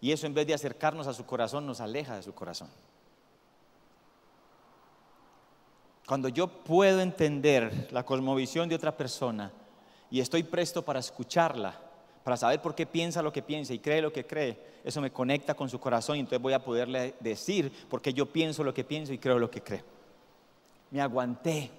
Y 0.00 0.10
eso 0.10 0.26
en 0.26 0.34
vez 0.34 0.48
de 0.48 0.54
acercarnos 0.54 1.06
a 1.06 1.14
su 1.14 1.24
corazón, 1.24 1.64
nos 1.64 1.80
aleja 1.80 2.16
de 2.16 2.22
su 2.22 2.34
corazón. 2.34 2.68
Cuando 6.06 6.28
yo 6.28 6.48
puedo 6.48 7.00
entender 7.00 7.88
la 7.92 8.04
cosmovisión 8.04 8.68
de 8.68 8.74
otra 8.74 8.96
persona, 8.96 9.52
y 10.10 10.20
estoy 10.20 10.42
presto 10.42 10.84
para 10.84 10.98
escucharla, 10.98 11.80
para 12.24 12.36
saber 12.36 12.60
por 12.60 12.74
qué 12.74 12.86
piensa 12.86 13.22
lo 13.22 13.32
que 13.32 13.42
piensa 13.42 13.72
y 13.72 13.78
cree 13.78 14.02
lo 14.02 14.12
que 14.12 14.26
cree, 14.26 14.58
eso 14.82 15.00
me 15.00 15.12
conecta 15.12 15.54
con 15.54 15.68
su 15.68 15.78
corazón 15.78 16.16
y 16.16 16.20
entonces 16.20 16.42
voy 16.42 16.54
a 16.54 16.64
poderle 16.64 17.14
decir 17.20 17.70
por 17.88 18.02
qué 18.02 18.12
yo 18.12 18.26
pienso 18.26 18.64
lo 18.64 18.74
que 18.74 18.82
pienso 18.82 19.12
y 19.12 19.18
creo 19.18 19.38
lo 19.38 19.50
que 19.50 19.62
creo. 19.62 19.84
Me 20.90 21.00
aguanté, 21.00 21.70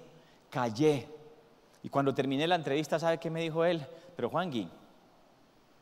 callé. 0.48 1.08
Y 1.82 1.88
cuando 1.88 2.14
terminé 2.14 2.46
la 2.46 2.54
entrevista, 2.54 2.98
¿sabe 2.98 3.18
qué 3.18 3.28
me 3.28 3.42
dijo 3.42 3.64
él? 3.64 3.84
Pero 4.14 4.30
Juan 4.30 4.50
Gui, 4.50 4.68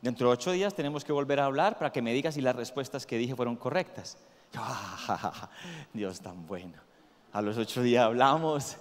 dentro 0.01 0.27
de 0.27 0.33
ocho 0.33 0.51
días 0.51 0.73
tenemos 0.73 1.05
que 1.05 1.13
volver 1.13 1.39
a 1.39 1.45
hablar 1.45 1.77
para 1.77 1.91
que 1.91 2.01
me 2.01 2.13
digas 2.13 2.33
si 2.33 2.41
las 2.41 2.55
respuestas 2.55 3.05
que 3.05 3.17
dije 3.17 3.35
fueron 3.35 3.55
correctas. 3.55 4.17
Dios 5.93 6.19
tan 6.19 6.45
bueno. 6.47 6.77
A 7.31 7.41
los 7.41 7.57
ocho 7.57 7.81
días 7.81 8.05
hablamos 8.05 8.77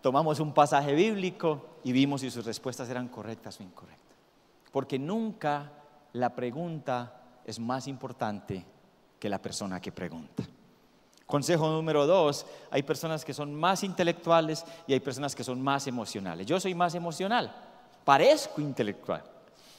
tomamos 0.00 0.40
un 0.40 0.52
pasaje 0.52 0.94
bíblico 0.94 1.66
y 1.84 1.92
vimos 1.92 2.20
si 2.20 2.30
sus 2.30 2.44
respuestas 2.44 2.88
eran 2.88 3.08
correctas 3.08 3.58
o 3.60 3.62
incorrectas. 3.62 4.07
Porque 4.72 4.98
nunca 4.98 5.72
la 6.12 6.34
pregunta 6.34 7.40
es 7.44 7.58
más 7.58 7.86
importante 7.88 8.64
que 9.18 9.28
la 9.28 9.40
persona 9.40 9.80
que 9.80 9.92
pregunta. 9.92 10.44
Consejo 11.26 11.68
número 11.68 12.06
dos, 12.06 12.46
hay 12.70 12.82
personas 12.82 13.24
que 13.24 13.34
son 13.34 13.54
más 13.54 13.84
intelectuales 13.84 14.64
y 14.86 14.94
hay 14.94 15.00
personas 15.00 15.34
que 15.34 15.44
son 15.44 15.60
más 15.60 15.86
emocionales. 15.86 16.46
Yo 16.46 16.58
soy 16.58 16.74
más 16.74 16.94
emocional, 16.94 17.54
parezco 18.04 18.62
intelectual, 18.62 19.22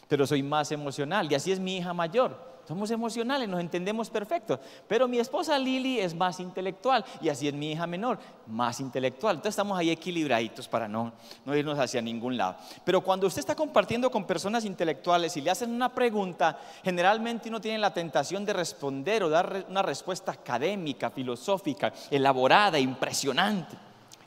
pero 0.10 0.28
soy 0.28 0.44
más 0.44 0.72
emocional 0.74 1.32
y 1.32 1.36
así 1.36 1.54
es 1.54 1.60
mi 1.60 1.78
hija 1.78 1.94
mayor. 1.94 2.50
Somos 2.68 2.92
emocionales, 2.92 3.50
nos 3.50 3.62
entendemos 3.62 4.12
perfecto. 4.12 4.60
Pero 4.88 5.08
mi 5.08 5.18
esposa 5.18 5.58
Lili 5.58 6.00
es 6.00 6.14
más 6.14 6.40
intelectual 6.40 7.04
y 7.20 7.30
así 7.30 7.48
es 7.48 7.54
mi 7.56 7.72
hija 7.72 7.88
menor, 7.88 8.20
más 8.46 8.80
intelectual. 8.80 9.38
Entonces 9.38 9.54
estamos 9.54 9.80
ahí 9.80 9.90
equilibraditos 9.90 10.68
para 10.68 10.88
no, 10.88 11.12
no 11.46 11.56
irnos 11.56 11.80
hacia 11.80 12.00
ningún 12.00 12.38
lado. 12.38 12.58
Pero 12.84 13.02
cuando 13.02 13.26
usted 13.26 13.40
está 13.40 13.56
compartiendo 13.56 14.12
con 14.12 14.26
personas 14.26 14.66
intelectuales 14.66 15.36
y 15.36 15.42
le 15.42 15.50
hacen 15.50 15.72
una 15.72 15.90
pregunta, 15.90 16.60
generalmente 16.84 17.50
uno 17.50 17.60
tiene 17.60 17.80
la 17.80 17.92
tentación 17.92 18.46
de 18.46 18.54
responder 18.54 19.24
o 19.24 19.30
dar 19.30 19.66
una 19.68 19.82
respuesta 19.82 20.32
académica, 20.32 21.10
filosófica, 21.10 21.92
elaborada, 22.12 22.78
impresionante. 22.78 23.76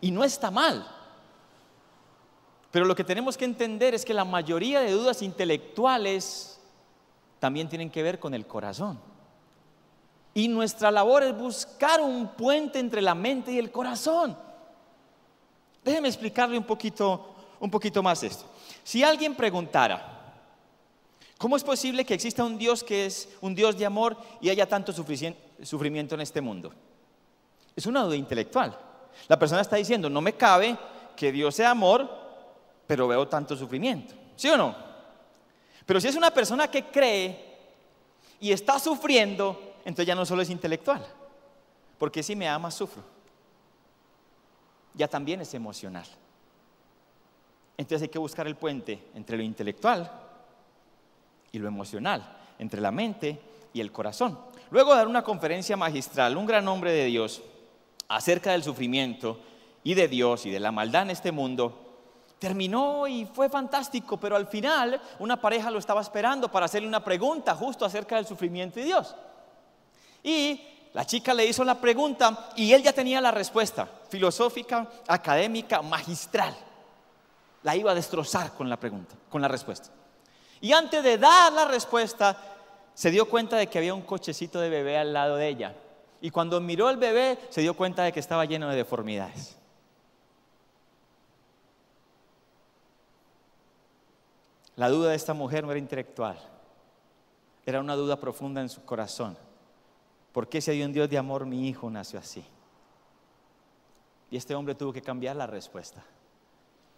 Y 0.01 0.11
no 0.11 0.25
está 0.25 0.51
mal. 0.51 0.85
Pero 2.73 2.87
lo 2.87 2.97
que 2.97 3.05
tenemos 3.05 3.37
que 3.37 3.45
entender 3.45 3.95
es 3.95 4.05
que 4.05 4.15
la 4.15 4.25
mayoría 4.25 4.81
de 4.81 4.93
dudas 4.93 5.23
intelectuales 5.23 6.59
también 7.39 7.69
tienen 7.69 7.91
que 7.91 8.03
ver 8.03 8.19
con 8.19 8.33
el 8.33 8.47
corazón. 8.47 8.99
Y 10.35 10.49
nuestra 10.49 10.91
labor 10.91 11.23
es 11.23 11.37
buscar 11.37 12.01
un 12.01 12.29
puente 12.29 12.79
entre 12.79 13.03
la 13.03 13.15
mente 13.15 13.53
y 13.53 13.59
el 13.59 13.71
corazón. 13.71 14.37
Déjeme 15.85 16.09
explicarle 16.09 16.57
un 16.57 16.65
poquito, 16.65 17.35
un 17.61 17.71
poquito 17.71 18.03
más 18.03 18.23
esto. 18.23 18.47
Si 18.83 19.03
alguien 19.03 19.35
preguntara, 19.35 20.33
¿cómo 21.37 21.57
es 21.57 21.65
posible 21.65 22.07
que 22.07 22.15
exista 22.15 22.43
un 22.43 22.57
Dios 22.57 22.83
que 22.83 23.05
es 23.05 23.29
un 23.43 23.55
Dios 23.55 23.77
de 23.77 23.85
amor 23.85 24.17
y 24.41 24.49
haya 24.49 24.67
tanto 24.67 24.95
sufrimiento 24.95 26.15
en 26.15 26.21
este 26.23 26.41
mundo? 26.41 26.73
Es 27.77 27.85
una 27.85 28.03
duda 28.03 28.17
intelectual. 28.17 28.79
La 29.29 29.39
persona 29.39 29.61
está 29.61 29.77
diciendo, 29.77 30.09
no 30.09 30.23
me 30.23 30.33
cabe 30.33 30.79
que 31.15 31.33
Dios 31.33 31.55
sea 31.55 31.73
amor, 31.73 32.22
pero 32.87 33.09
veo 33.09 33.27
tanto 33.29 33.57
sufrimiento. 33.57 34.15
¿Sí 34.37 34.49
o 34.49 34.57
no? 34.57 34.75
Pero 35.87 36.01
si 36.01 36.09
es 36.09 36.17
una 36.17 36.31
persona 36.31 36.69
que 36.71 36.87
cree 36.87 37.53
y 38.41 38.53
está 38.53 38.79
sufriendo, 38.79 39.75
entonces 39.85 40.07
ya 40.07 40.15
no 40.15 40.27
solo 40.27 40.43
es 40.43 40.51
intelectual, 40.51 41.07
porque 41.99 42.23
si 42.23 42.37
me 42.37 42.49
ama, 42.49 42.71
sufro. 42.71 43.03
Ya 44.95 45.09
también 45.09 45.41
es 45.41 45.55
emocional. 45.55 46.07
Entonces 47.77 48.03
hay 48.03 48.09
que 48.09 48.19
buscar 48.19 48.47
el 48.47 48.57
puente 48.57 49.09
entre 49.15 49.37
lo 49.37 49.43
intelectual 49.43 50.11
y 51.51 51.59
lo 51.59 51.69
emocional, 51.69 52.37
entre 52.59 52.81
la 52.81 52.91
mente 52.91 53.41
y 53.73 53.81
el 53.81 53.91
corazón. 53.91 54.39
Luego 54.71 54.95
dar 54.95 55.09
una 55.09 55.25
conferencia 55.25 55.77
magistral, 55.77 56.37
un 56.37 56.47
gran 56.47 56.67
hombre 56.69 56.93
de 56.93 57.07
Dios, 57.07 57.43
acerca 58.09 58.53
del 58.53 58.63
sufrimiento 58.63 59.41
y 59.83 59.95
de 59.95 60.09
Dios 60.09 60.47
y 60.47 60.51
de 60.51 60.61
la 60.61 60.73
maldad 60.73 61.03
en 61.03 61.11
este 61.11 61.33
mundo, 61.33 61.82
terminó 62.43 63.07
y 63.07 63.25
fue 63.25 63.49
fantástico, 63.49 64.17
pero 64.17 64.35
al 64.35 64.49
final 64.49 65.01
una 65.21 65.41
pareja 65.41 65.71
lo 65.71 65.79
estaba 65.79 66.01
esperando 66.01 66.51
para 66.51 66.67
hacerle 66.67 66.89
una 66.89 67.05
pregunta 67.05 67.55
justo 67.55 67.85
acerca 67.85 68.17
del 68.17 68.27
sufrimiento 68.27 68.81
de 68.81 68.87
Dios. 68.87 69.15
Y 70.25 70.61
la 70.93 71.07
chica 71.07 71.33
le 71.35 71.47
hizo 71.47 71.63
la 71.63 71.81
pregunta 71.81 72.51
y 72.57 72.73
él 72.73 72.83
ya 72.83 72.93
tenía 72.93 73.21
la 73.21 73.31
respuesta, 73.31 73.89
filosófica, 74.09 74.89
académica, 75.07 75.83
magistral. 75.83 76.53
La 77.63 77.77
iba 77.77 77.93
a 77.93 77.95
destrozar 77.95 78.51
con 78.55 78.69
la 78.69 78.77
pregunta, 78.77 79.15
con 79.31 79.41
la 79.41 79.47
respuesta. 79.47 79.91
Y 80.61 80.73
antes 80.73 81.01
de 81.05 81.19
dar 81.19 81.53
la 81.53 81.67
respuesta, 81.67 82.37
se 82.93 83.13
dio 83.13 83.29
cuenta 83.29 83.57
de 83.57 83.69
que 83.69 83.79
había 83.79 83.95
un 83.95 84.03
cochecito 84.03 84.59
de 84.59 84.69
bebé 84.69 84.99
al 84.99 85.13
lado 85.13 85.37
de 85.37 85.47
ella. 85.47 85.77
Y 86.21 86.31
cuando 86.31 86.61
miró 86.61 86.89
al 86.89 86.97
bebé, 86.97 87.39
se 87.51 87.61
dio 87.61 87.75
cuenta 87.75 88.03
de 88.03 88.11
que 88.11 88.19
estaba 88.19 88.45
lleno 88.47 88.69
de 88.69 88.75
deformidades. 88.75 89.62
La 94.77 94.89
duda 94.89 95.11
de 95.11 95.17
esta 95.17 95.35
mujer 95.35 95.65
no 95.65 95.71
era 95.71 95.79
intelectual, 95.79 96.39
era 97.67 97.81
una 97.81 97.95
duda 97.95 98.19
profunda 98.19 98.61
en 98.61 98.69
su 98.69 98.85
corazón. 98.85 99.37
¿Por 100.33 100.49
qué 100.49 100.61
si 100.61 100.71
hay 100.71 100.83
un 100.83 100.93
Dios 100.93 101.11
de 101.11 101.19
amor 101.19 101.45
mi 101.45 101.69
hijo 101.69 101.91
nació 101.91 102.19
así? 102.19 102.43
Y 104.31 104.37
este 104.37 104.55
hombre 104.55 104.75
tuvo 104.75 104.93
que 104.93 105.03
cambiar 105.03 105.37
la 105.37 105.47
respuesta. 105.47 106.03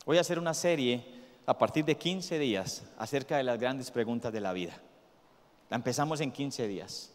Voy 0.07 0.19
a 0.19 0.21
hacer 0.21 0.39
una 0.39 0.55
serie 0.55 1.05
a 1.47 1.59
partir 1.59 1.85
de 1.85 1.97
15 1.97 2.39
días 2.39 2.85
acerca 2.97 3.37
de 3.37 3.43
las 3.43 3.59
grandes 3.59 3.91
preguntas 3.91 4.33
de 4.33 4.41
la 4.41 4.53
vida. 4.53 4.75
La 5.69 5.77
empezamos 5.77 6.21
en 6.21 6.31
15 6.31 6.69
días. 6.69 7.11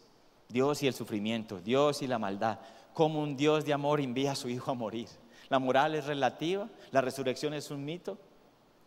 Dios 0.49 0.83
y 0.83 0.87
el 0.87 0.93
sufrimiento, 0.93 1.61
Dios 1.61 2.01
y 2.01 2.07
la 2.07 2.19
maldad. 2.19 2.59
Cómo 2.93 3.21
un 3.21 3.37
Dios 3.37 3.63
de 3.63 3.73
amor 3.73 4.01
envía 4.01 4.33
a 4.33 4.35
su 4.35 4.49
hijo 4.49 4.71
a 4.71 4.73
morir. 4.73 5.07
La 5.47 5.59
moral 5.59 5.95
es 5.95 6.05
relativa, 6.05 6.67
la 6.91 7.01
resurrección 7.01 7.53
es 7.53 7.71
un 7.71 7.85
mito, 7.85 8.17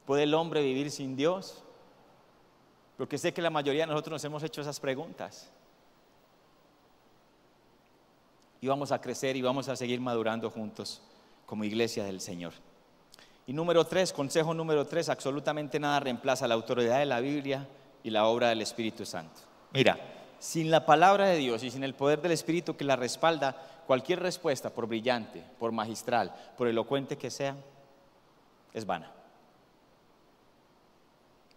¿Puede 0.07 0.25
el 0.25 0.35
hombre 0.35 0.63
vivir 0.63 0.91
sin 0.91 1.17
Dios? 1.17 1.63
Porque 2.97 3.19
sé 3.19 3.33
que 3.33 3.43
la 3.43 3.51
mayoría 3.51 3.83
de 3.83 3.93
nosotros 3.93 4.13
nos 4.13 4.25
hemos 4.25 4.43
hecho 4.43 4.61
esas 4.61 4.81
preguntas. 4.81 5.51
Y 8.61 8.69
vamos 8.69 8.93
a 8.93 9.01
crecer 9.01 9.37
y 9.37 9.43
vamos 9.43 9.69
a 9.69 9.77
seguir 9.77 10.01
madurando 10.01 10.51
juntos 10.51 11.03
como 11.47 11.65
iglesia 11.65 12.05
del 12.05 12.21
Señor. 12.21 12.53
Y 13.47 13.53
número 13.53 13.85
tres, 13.85 14.13
consejo 14.13 14.55
número 14.55 14.87
tres, 14.87 15.09
absolutamente 15.09 15.81
nada 15.81 15.99
reemplaza 16.01 16.47
la 16.47 16.55
autoridad 16.55 17.01
de 17.01 17.07
la 17.07 17.21
Biblia 17.21 17.67
y 18.05 18.11
la 18.11 18.27
obra 18.27 18.51
del 18.51 18.63
Espíritu 18.63 19.05
Santo. 19.05 19.41
Mira, 19.73 19.99
sin 20.39 20.71
la 20.71 20.87
palabra 20.87 21.27
de 21.27 21.39
Dios 21.39 21.63
y 21.63 21.71
sin 21.71 21.83
el 21.83 21.95
poder 21.95 22.21
del 22.21 22.33
Espíritu 22.33 22.77
que 22.77 22.85
la 22.85 22.97
respalda, 22.97 23.57
cualquier 23.87 24.21
respuesta, 24.21 24.71
por 24.71 24.87
brillante, 24.87 25.43
por 25.59 25.73
magistral, 25.73 26.33
por 26.57 26.69
elocuente 26.69 27.19
que 27.19 27.31
sea, 27.31 27.57
es 28.73 28.87
vana. 28.87 29.13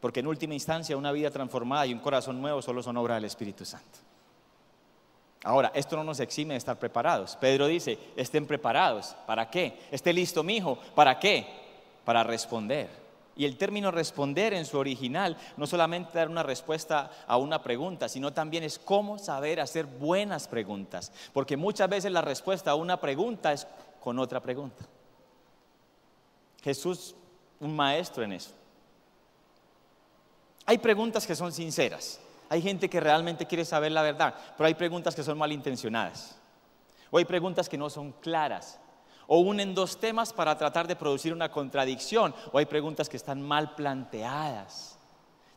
Porque 0.05 0.19
en 0.19 0.27
última 0.27 0.53
instancia 0.53 0.95
una 0.95 1.11
vida 1.11 1.31
transformada 1.31 1.87
y 1.87 1.91
un 1.91 1.97
corazón 1.97 2.39
nuevo 2.39 2.61
solo 2.61 2.83
son 2.83 2.95
obra 2.95 3.15
del 3.15 3.25
Espíritu 3.25 3.65
Santo. 3.65 3.97
Ahora, 5.43 5.71
esto 5.73 5.95
no 5.95 6.03
nos 6.03 6.19
exime 6.19 6.53
de 6.53 6.59
estar 6.59 6.77
preparados. 6.77 7.35
Pedro 7.37 7.65
dice, 7.65 7.97
estén 8.15 8.45
preparados. 8.45 9.15
¿Para 9.25 9.49
qué? 9.49 9.79
Esté 9.89 10.13
listo, 10.13 10.43
mi 10.43 10.57
hijo. 10.57 10.77
¿Para 10.93 11.17
qué? 11.17 11.47
Para 12.05 12.23
responder. 12.23 12.87
Y 13.35 13.45
el 13.45 13.57
término 13.57 13.89
responder 13.89 14.53
en 14.53 14.67
su 14.67 14.77
original 14.77 15.37
no 15.57 15.65
solamente 15.65 16.19
dar 16.19 16.29
una 16.29 16.43
respuesta 16.43 17.09
a 17.25 17.37
una 17.37 17.63
pregunta, 17.63 18.07
sino 18.07 18.31
también 18.31 18.63
es 18.63 18.77
cómo 18.77 19.17
saber 19.17 19.59
hacer 19.59 19.87
buenas 19.87 20.47
preguntas. 20.47 21.11
Porque 21.33 21.57
muchas 21.57 21.89
veces 21.89 22.11
la 22.11 22.21
respuesta 22.21 22.69
a 22.69 22.75
una 22.75 23.01
pregunta 23.01 23.53
es 23.53 23.65
con 23.99 24.19
otra 24.19 24.39
pregunta. 24.39 24.85
Jesús, 26.61 27.15
un 27.59 27.75
maestro 27.75 28.23
en 28.23 28.33
eso. 28.33 28.51
Hay 30.65 30.77
preguntas 30.79 31.27
que 31.27 31.35
son 31.35 31.51
sinceras. 31.51 32.19
Hay 32.49 32.61
gente 32.61 32.89
que 32.89 32.99
realmente 32.99 33.45
quiere 33.45 33.65
saber 33.65 33.91
la 33.91 34.01
verdad, 34.01 34.35
pero 34.57 34.67
hay 34.67 34.73
preguntas 34.73 35.15
que 35.15 35.23
son 35.23 35.37
malintencionadas. 35.37 36.37
O 37.11 37.17
hay 37.17 37.25
preguntas 37.25 37.69
que 37.69 37.77
no 37.77 37.89
son 37.89 38.11
claras. 38.13 38.79
O 39.27 39.39
unen 39.39 39.73
dos 39.73 39.99
temas 39.99 40.33
para 40.33 40.57
tratar 40.57 40.87
de 40.87 40.95
producir 40.95 41.33
una 41.33 41.51
contradicción. 41.51 42.33
O 42.51 42.57
hay 42.57 42.65
preguntas 42.65 43.09
que 43.09 43.17
están 43.17 43.41
mal 43.41 43.75
planteadas. 43.75 44.97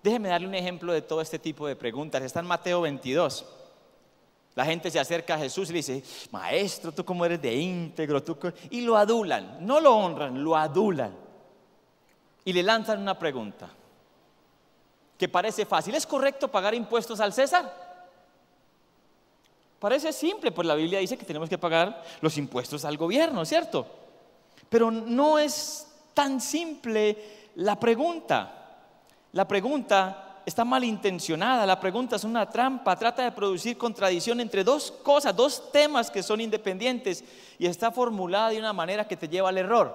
Déjeme 0.03 0.29
darle 0.29 0.47
un 0.47 0.55
ejemplo 0.55 0.93
de 0.93 1.03
todo 1.03 1.21
este 1.21 1.38
tipo 1.38 1.67
de 1.67 1.77
preguntas. 1.77 2.23
Está 2.23 2.41
en 2.41 2.47
Mateo 2.47 2.83
22. 2.83 3.45
La 4.55 4.65
gente 4.65 4.91
se 4.91 4.99
acerca 4.99 5.35
a 5.35 5.38
Jesús 5.38 5.69
y 5.71 5.73
le 5.73 5.79
dice, 5.79 6.03
maestro, 6.33 6.93
tú 6.93 7.05
cómo 7.05 7.25
eres 7.25 7.41
de 7.41 7.55
íntegro, 7.55 8.23
tú 8.23 8.37
y 8.71 8.81
lo 8.81 8.97
adulan, 8.97 9.59
no 9.65 9.79
lo 9.79 9.95
honran, 9.95 10.43
lo 10.43 10.57
adulan. 10.57 11.15
Y 12.45 12.53
le 12.53 12.62
lanzan 12.65 13.00
una 13.00 13.17
pregunta 13.17 13.71
que 15.18 15.28
parece 15.28 15.66
fácil. 15.66 15.94
¿Es 15.94 16.06
correcto 16.06 16.48
pagar 16.48 16.75
impuestos 16.75 17.18
al 17.20 17.32
César? 17.32 17.88
Parece 19.78 20.12
simple, 20.12 20.52
pues 20.52 20.66
la 20.66 20.75
Biblia 20.75 21.00
dice 21.00 21.18
que 21.18 21.26
tenemos 21.26 21.48
que 21.48 21.58
pagar 21.58 22.02
los 22.20 22.38
impuestos 22.38 22.84
al 22.84 22.96
gobierno, 22.96 23.44
¿cierto? 23.44 23.87
Pero 24.68 24.90
no 24.90 25.38
es 25.38 25.88
tan 26.14 26.40
simple 26.40 27.50
la 27.56 27.78
pregunta. 27.78 28.54
La 29.32 29.46
pregunta 29.46 30.40
está 30.46 30.64
malintencionada, 30.64 31.66
la 31.66 31.78
pregunta 31.78 32.16
es 32.16 32.25
una 32.25 32.48
trampa, 32.48 32.96
trata 32.96 33.22
de 33.22 33.32
producir 33.32 33.76
contradicción 33.76 34.40
entre 34.40 34.64
dos 34.64 34.90
cosas, 34.90 35.37
dos 35.37 35.70
temas 35.70 36.10
que 36.10 36.22
son 36.22 36.40
independientes 36.40 37.22
y 37.58 37.66
está 37.66 37.92
formulada 37.92 38.50
de 38.50 38.58
una 38.58 38.72
manera 38.72 39.06
que 39.06 39.16
te 39.16 39.28
lleva 39.28 39.50
al 39.50 39.58
error, 39.58 39.94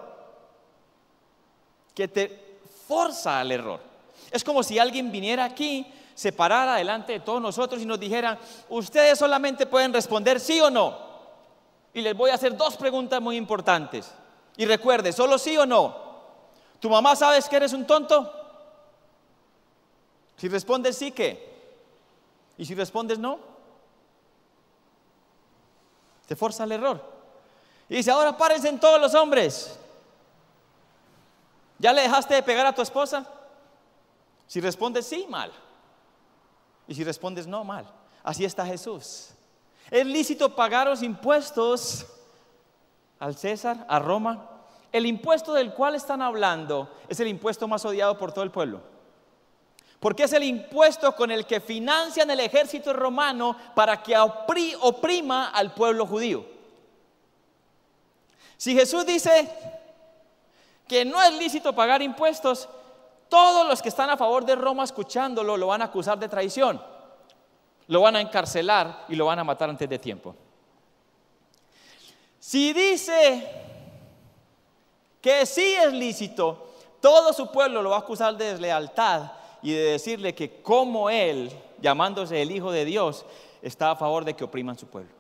que 1.96 2.08
te 2.08 2.60
forza 2.88 3.40
al 3.40 3.52
error. 3.52 3.93
Es 4.34 4.44
como 4.44 4.64
si 4.64 4.80
alguien 4.80 5.12
viniera 5.12 5.44
aquí, 5.46 5.86
se 6.16 6.32
parara 6.32 6.76
delante 6.76 7.14
de 7.14 7.20
todos 7.20 7.40
nosotros 7.40 7.80
y 7.80 7.86
nos 7.86 8.00
dijera, 8.00 8.40
ustedes 8.68 9.20
solamente 9.20 9.68
pueden 9.68 9.94
responder 9.94 10.40
sí 10.40 10.60
o 10.60 10.72
no. 10.72 10.98
Y 11.94 12.02
les 12.02 12.18
voy 12.18 12.32
a 12.32 12.34
hacer 12.34 12.58
dos 12.58 12.76
preguntas 12.76 13.22
muy 13.22 13.38
importantes. 13.38 14.12
Y 14.58 14.66
recuerde, 14.66 15.14
solo 15.14 15.38
sí 15.38 15.56
o 15.56 15.68
no. 15.68 15.96
¿Tu 16.80 16.90
mamá 16.90 17.16
sabes 17.16 17.48
que 17.48 17.58
eres 17.58 17.74
un 17.74 17.86
tonto? 17.86 18.34
Si 20.36 20.50
respondes 20.50 20.98
sí, 20.98 21.12
¿qué? 21.12 21.54
¿Y 22.58 22.66
si 22.66 22.74
respondes 22.74 23.20
no? 23.20 23.38
Se 26.28 26.36
forza 26.36 26.64
el 26.64 26.72
error. 26.72 27.00
Y 27.88 27.98
dice, 27.98 28.10
ahora 28.10 28.36
párense 28.36 28.68
en 28.68 28.80
todos 28.80 29.00
los 29.00 29.14
hombres. 29.14 29.78
¿Ya 31.78 31.94
le 31.94 32.02
dejaste 32.02 32.34
de 32.34 32.42
pegar 32.42 32.66
a 32.66 32.74
tu 32.74 32.82
esposa? 32.82 33.28
Si 34.48 34.62
respondes 34.62 35.06
sí, 35.06 35.26
mal. 35.30 35.52
Y 36.88 36.96
si 36.96 37.04
respondes 37.04 37.48
no, 37.48 37.64
mal. 37.64 37.86
Así 38.24 38.46
está 38.46 38.66
Jesús. 38.66 39.30
¿Es 39.90 40.06
lícito 40.06 40.56
pagar 40.56 40.88
los 40.88 41.04
impuestos 41.04 42.06
al 43.20 43.36
César, 43.36 43.86
a 43.88 44.00
Roma? 44.00 44.50
El 44.92 45.06
impuesto 45.06 45.54
del 45.54 45.74
cual 45.74 45.96
están 45.96 46.22
hablando 46.22 46.90
es 47.08 47.20
el 47.20 47.28
impuesto 47.28 47.68
más 47.68 47.84
odiado 47.84 48.18
por 48.18 48.32
todo 48.32 48.44
el 48.44 48.52
pueblo. 48.52 48.82
Porque 50.00 50.24
es 50.24 50.34
el 50.34 50.44
impuesto 50.44 51.16
con 51.16 51.32
el 51.32 51.46
que 51.46 51.60
financian 51.60 52.30
el 52.30 52.42
ejército 52.42 52.94
romano 52.94 53.58
para 53.74 54.04
que 54.04 54.16
oprima 54.18 55.50
al 55.50 55.74
pueblo 55.74 56.06
judío. 56.06 56.46
Si 58.58 58.74
Jesús 58.76 59.06
dice 59.06 59.50
que 60.88 61.06
no 61.06 61.22
es 61.22 61.34
lícito 61.34 61.74
pagar 61.74 62.02
impuestos, 62.02 62.70
todos 63.34 63.68
los 63.68 63.82
que 63.82 63.90
están 63.90 64.12
a 64.12 64.16
favor 64.16 64.46
de 64.46 64.56
Roma 64.56 64.84
escuchándolo 64.84 65.58
lo 65.58 65.66
van 65.66 65.82
a 65.82 65.86
acusar 65.86 66.20
de 66.20 66.30
traición, 66.30 66.80
lo 67.88 68.02
van 68.02 68.16
a 68.16 68.22
encarcelar 68.22 69.06
y 69.10 69.16
lo 69.16 69.26
van 69.26 69.40
a 69.40 69.44
matar 69.44 69.72
antes 69.72 69.90
de 69.90 69.98
tiempo. 69.98 70.36
Si 72.38 72.74
dice 72.74 73.50
que 75.20 75.48
sí 75.48 75.74
es 75.74 75.92
lícito, 75.92 76.76
todo 77.02 77.34
su 77.34 77.52
pueblo 77.52 77.82
lo 77.82 77.90
va 77.90 77.96
a 77.96 78.00
acusar 78.02 78.38
de 78.38 78.52
deslealtad 78.52 79.32
y 79.64 79.72
de 79.72 79.82
decirle 79.94 80.36
que 80.36 80.62
como 80.62 81.10
él, 81.10 81.52
llamándose 81.82 82.40
el 82.40 82.52
Hijo 82.52 82.72
de 82.72 82.86
Dios, 82.86 83.26
está 83.64 83.90
a 83.90 83.96
favor 83.96 84.26
de 84.26 84.36
que 84.36 84.44
opriman 84.44 84.78
su 84.78 84.86
pueblo. 84.86 85.12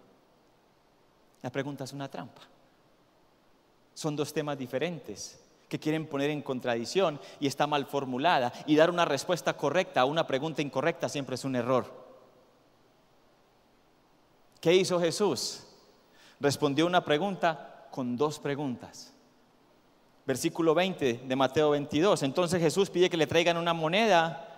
La 1.41 1.49
pregunta 1.49 1.83
es 1.83 1.93
una 1.93 2.07
trampa. 2.07 2.43
Son 3.95 4.15
dos 4.15 4.31
temas 4.31 4.55
diferentes 4.55 5.42
que 5.73 5.79
quieren 5.79 6.05
poner 6.05 6.29
en 6.29 6.43
contradicción 6.43 7.19
y 7.39 7.47
está 7.47 7.65
mal 7.65 7.87
formulada. 7.87 8.53
Y 8.67 8.75
dar 8.75 8.91
una 8.91 9.05
respuesta 9.05 9.57
correcta 9.57 10.01
a 10.01 10.05
una 10.05 10.27
pregunta 10.27 10.61
incorrecta 10.61 11.09
siempre 11.09 11.33
es 11.33 11.43
un 11.43 11.55
error. 11.55 11.91
¿Qué 14.61 14.75
hizo 14.75 14.99
Jesús? 14.99 15.63
Respondió 16.39 16.85
una 16.85 17.03
pregunta 17.03 17.87
con 17.89 18.15
dos 18.15 18.37
preguntas. 18.37 19.15
Versículo 20.27 20.75
20 20.75 21.23
de 21.25 21.35
Mateo 21.35 21.71
22. 21.71 22.21
Entonces 22.21 22.61
Jesús 22.61 22.91
pide 22.91 23.09
que 23.09 23.17
le 23.17 23.25
traigan 23.25 23.57
una 23.57 23.73
moneda 23.73 24.52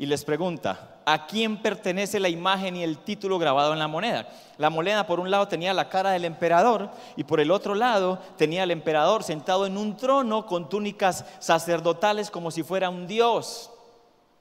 y 0.00 0.06
les 0.06 0.24
pregunta, 0.24 1.02
¿a 1.04 1.26
quién 1.26 1.60
pertenece 1.60 2.18
la 2.18 2.30
imagen 2.30 2.74
y 2.74 2.82
el 2.82 2.96
título 3.00 3.38
grabado 3.38 3.74
en 3.74 3.78
la 3.78 3.86
moneda? 3.86 4.26
La 4.56 4.70
moneda 4.70 5.06
por 5.06 5.20
un 5.20 5.30
lado 5.30 5.46
tenía 5.46 5.74
la 5.74 5.90
cara 5.90 6.12
del 6.12 6.24
emperador 6.24 6.88
y 7.16 7.24
por 7.24 7.38
el 7.38 7.50
otro 7.50 7.74
lado 7.74 8.18
tenía 8.38 8.62
el 8.62 8.70
emperador 8.70 9.22
sentado 9.22 9.66
en 9.66 9.76
un 9.76 9.98
trono 9.98 10.46
con 10.46 10.70
túnicas 10.70 11.26
sacerdotales 11.38 12.30
como 12.30 12.50
si 12.50 12.62
fuera 12.62 12.88
un 12.88 13.06
dios. 13.06 13.70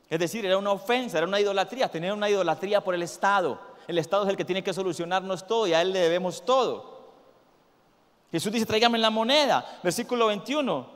Es 0.10 0.18
decir, 0.18 0.46
era 0.46 0.58
una 0.58 0.72
ofensa, 0.72 1.18
era 1.18 1.28
una 1.28 1.42
idolatría, 1.42 1.92
tener 1.92 2.14
una 2.14 2.30
idolatría 2.30 2.80
por 2.80 2.96
el 2.96 3.04
Estado. 3.04 3.60
El 3.86 3.98
Estado 3.98 4.24
es 4.24 4.30
el 4.30 4.38
que 4.38 4.46
tiene 4.46 4.64
que 4.64 4.72
solucionarnos 4.72 5.46
todo 5.46 5.68
y 5.68 5.74
a 5.74 5.82
él 5.82 5.92
le 5.92 6.00
debemos 6.00 6.46
todo. 6.46 7.02
Jesús 8.32 8.50
dice, 8.50 8.66
tráigame 8.66 8.98
la 8.98 9.10
moneda, 9.10 9.82
versículo 9.84 10.28
21. 10.28 10.88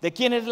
¿De 0.00 0.12
quién 0.14 0.32
es 0.32 0.44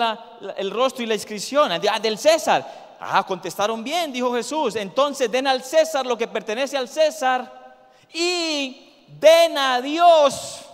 el 0.58 0.70
rostro 0.70 1.02
y 1.02 1.06
la 1.06 1.14
inscripción? 1.14 1.72
Ah, 1.72 1.98
del 1.98 2.18
César. 2.18 2.89
Ah, 3.00 3.24
contestaron 3.26 3.82
bien, 3.82 4.12
dijo 4.12 4.32
Jesús. 4.34 4.76
Entonces 4.76 5.30
den 5.30 5.46
al 5.46 5.64
César 5.64 6.04
lo 6.04 6.18
que 6.18 6.28
pertenece 6.28 6.76
al 6.76 6.86
César 6.86 7.76
y 8.12 9.06
den 9.18 9.56
a 9.56 9.80
Dios 9.80 10.66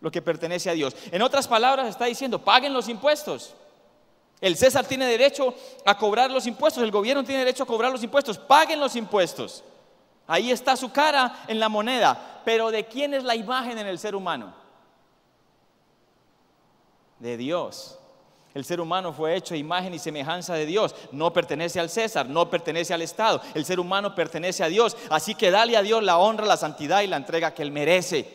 lo 0.00 0.10
que 0.10 0.22
pertenece 0.22 0.70
a 0.70 0.74
Dios. 0.74 0.94
En 1.10 1.22
otras 1.22 1.48
palabras, 1.48 1.88
está 1.88 2.04
diciendo, 2.04 2.38
paguen 2.38 2.72
los 2.72 2.88
impuestos. 2.88 3.54
El 4.40 4.56
César 4.56 4.86
tiene 4.86 5.06
derecho 5.06 5.54
a 5.84 5.98
cobrar 5.98 6.30
los 6.30 6.46
impuestos, 6.46 6.82
el 6.82 6.92
gobierno 6.92 7.24
tiene 7.24 7.40
derecho 7.40 7.64
a 7.64 7.66
cobrar 7.66 7.90
los 7.90 8.02
impuestos, 8.04 8.38
paguen 8.38 8.78
los 8.78 8.94
impuestos. 8.94 9.64
Ahí 10.26 10.52
está 10.52 10.76
su 10.76 10.92
cara 10.92 11.44
en 11.48 11.58
la 11.58 11.68
moneda. 11.68 12.42
Pero 12.44 12.70
¿de 12.70 12.86
quién 12.86 13.14
es 13.14 13.24
la 13.24 13.34
imagen 13.34 13.78
en 13.78 13.86
el 13.86 13.98
ser 13.98 14.14
humano? 14.14 14.54
De 17.18 17.36
Dios. 17.36 17.98
El 18.58 18.64
ser 18.64 18.80
humano 18.80 19.12
fue 19.12 19.36
hecho 19.36 19.54
imagen 19.54 19.94
y 19.94 20.00
semejanza 20.00 20.52
de 20.54 20.66
Dios. 20.66 20.92
No 21.12 21.32
pertenece 21.32 21.78
al 21.78 21.88
César, 21.88 22.28
no 22.28 22.50
pertenece 22.50 22.92
al 22.92 23.02
Estado. 23.02 23.40
El 23.54 23.64
ser 23.64 23.78
humano 23.78 24.16
pertenece 24.16 24.64
a 24.64 24.66
Dios. 24.66 24.96
Así 25.10 25.36
que 25.36 25.52
dale 25.52 25.76
a 25.76 25.82
Dios 25.82 26.02
la 26.02 26.18
honra, 26.18 26.44
la 26.44 26.56
santidad 26.56 27.02
y 27.02 27.06
la 27.06 27.18
entrega 27.18 27.54
que 27.54 27.62
Él 27.62 27.70
merece. 27.70 28.28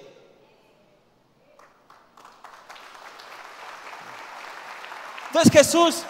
Entonces 5.27 5.51
Jesús, 5.51 6.03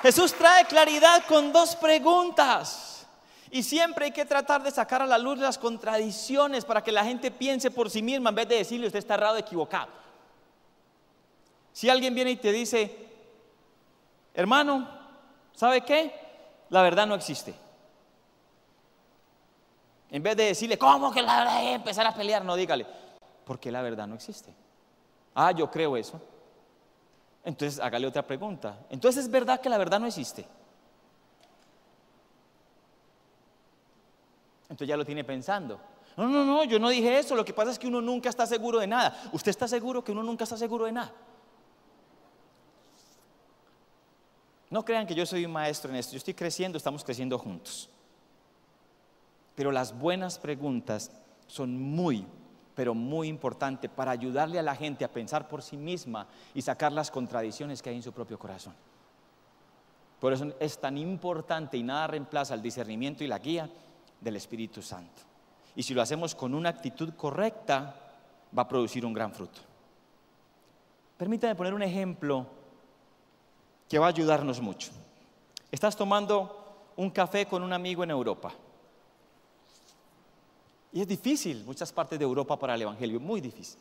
Jesús 0.00 0.32
trae 0.32 0.64
claridad 0.64 1.24
con 1.28 1.52
dos 1.52 1.76
preguntas. 1.76 3.06
Y 3.50 3.62
siempre 3.62 4.06
hay 4.06 4.12
que 4.12 4.24
tratar 4.24 4.62
de 4.62 4.70
sacar 4.70 5.02
a 5.02 5.06
la 5.06 5.18
luz 5.18 5.36
las 5.36 5.58
contradicciones 5.58 6.64
para 6.64 6.82
que 6.82 6.90
la 6.90 7.04
gente 7.04 7.30
piense 7.30 7.70
por 7.70 7.90
sí 7.90 8.00
misma 8.00 8.30
en 8.30 8.36
vez 8.36 8.48
de 8.48 8.56
decirle 8.56 8.86
usted 8.86 9.00
está 9.00 9.12
errado, 9.12 9.36
equivocado. 9.36 9.88
Si 11.74 11.90
alguien 11.90 12.14
viene 12.14 12.30
y 12.30 12.36
te 12.36 12.50
dice, 12.50 13.07
Hermano, 14.34 14.88
¿sabe 15.52 15.80
qué? 15.82 16.12
La 16.70 16.82
verdad 16.82 17.06
no 17.06 17.14
existe. 17.14 17.54
En 20.10 20.22
vez 20.22 20.36
de 20.36 20.44
decirle, 20.44 20.78
¿cómo 20.78 21.12
que 21.12 21.22
la 21.22 21.38
verdad 21.38 21.64
es 21.64 21.76
empezar 21.76 22.06
a 22.06 22.14
pelear? 22.14 22.44
No, 22.44 22.56
dígale, 22.56 22.86
porque 23.44 23.70
la 23.70 23.82
verdad 23.82 24.06
no 24.06 24.14
existe. 24.14 24.54
Ah, 25.34 25.52
yo 25.52 25.70
creo 25.70 25.96
eso. 25.96 26.20
Entonces 27.44 27.80
hágale 27.80 28.06
otra 28.06 28.26
pregunta. 28.26 28.78
Entonces 28.90 29.24
es 29.24 29.30
verdad 29.30 29.60
que 29.60 29.68
la 29.68 29.78
verdad 29.78 30.00
no 30.00 30.06
existe. 30.06 30.46
Entonces 34.64 34.88
ya 34.88 34.96
lo 34.96 35.04
tiene 35.04 35.24
pensando. 35.24 35.80
No, 36.16 36.26
no, 36.26 36.44
no, 36.44 36.64
yo 36.64 36.78
no 36.78 36.88
dije 36.88 37.18
eso. 37.18 37.34
Lo 37.34 37.44
que 37.44 37.54
pasa 37.54 37.70
es 37.70 37.78
que 37.78 37.86
uno 37.86 38.00
nunca 38.00 38.28
está 38.28 38.46
seguro 38.46 38.78
de 38.78 38.86
nada. 38.86 39.16
¿Usted 39.32 39.50
está 39.50 39.68
seguro 39.68 40.02
que 40.02 40.12
uno 40.12 40.22
nunca 40.22 40.44
está 40.44 40.56
seguro 40.56 40.84
de 40.84 40.92
nada? 40.92 41.12
No 44.70 44.84
crean 44.84 45.06
que 45.06 45.14
yo 45.14 45.24
soy 45.24 45.44
un 45.44 45.52
maestro 45.52 45.90
en 45.90 45.96
esto, 45.96 46.12
yo 46.12 46.18
estoy 46.18 46.34
creciendo, 46.34 46.76
estamos 46.76 47.02
creciendo 47.02 47.38
juntos. 47.38 47.88
Pero 49.54 49.72
las 49.72 49.98
buenas 49.98 50.38
preguntas 50.38 51.10
son 51.46 51.80
muy, 51.80 52.26
pero 52.74 52.94
muy 52.94 53.28
importantes 53.28 53.90
para 53.90 54.10
ayudarle 54.10 54.58
a 54.58 54.62
la 54.62 54.76
gente 54.76 55.04
a 55.04 55.12
pensar 55.12 55.48
por 55.48 55.62
sí 55.62 55.76
misma 55.76 56.26
y 56.54 56.62
sacar 56.62 56.92
las 56.92 57.10
contradicciones 57.10 57.82
que 57.82 57.90
hay 57.90 57.96
en 57.96 58.02
su 58.02 58.12
propio 58.12 58.38
corazón. 58.38 58.74
Por 60.20 60.32
eso 60.32 60.52
es 60.60 60.78
tan 60.78 60.98
importante 60.98 61.76
y 61.76 61.82
nada 61.82 62.06
reemplaza 62.08 62.54
el 62.54 62.62
discernimiento 62.62 63.24
y 63.24 63.28
la 63.28 63.38
guía 63.38 63.68
del 64.20 64.36
Espíritu 64.36 64.82
Santo. 64.82 65.22
Y 65.74 65.82
si 65.82 65.94
lo 65.94 66.02
hacemos 66.02 66.34
con 66.34 66.54
una 66.54 66.68
actitud 66.68 67.14
correcta, 67.14 67.94
va 68.56 68.62
a 68.62 68.68
producir 68.68 69.06
un 69.06 69.12
gran 69.12 69.32
fruto. 69.32 69.60
Permítame 71.16 71.54
poner 71.54 71.74
un 71.74 71.82
ejemplo 71.82 72.46
que 73.88 73.98
va 73.98 74.06
a 74.06 74.08
ayudarnos 74.10 74.60
mucho. 74.60 74.90
Estás 75.70 75.96
tomando 75.96 76.92
un 76.96 77.10
café 77.10 77.46
con 77.46 77.62
un 77.62 77.72
amigo 77.72 78.04
en 78.04 78.10
Europa. 78.10 78.52
Y 80.92 81.00
es 81.00 81.08
difícil 81.08 81.64
muchas 81.64 81.92
partes 81.92 82.18
de 82.18 82.24
Europa 82.24 82.58
para 82.58 82.74
el 82.74 82.82
Evangelio, 82.82 83.20
muy 83.20 83.40
difícil. 83.40 83.78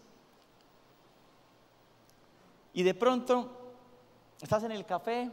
Y 2.73 2.83
de 2.83 2.93
pronto 2.93 3.49
estás 4.41 4.63
en 4.63 4.71
el 4.71 4.85
café, 4.85 5.31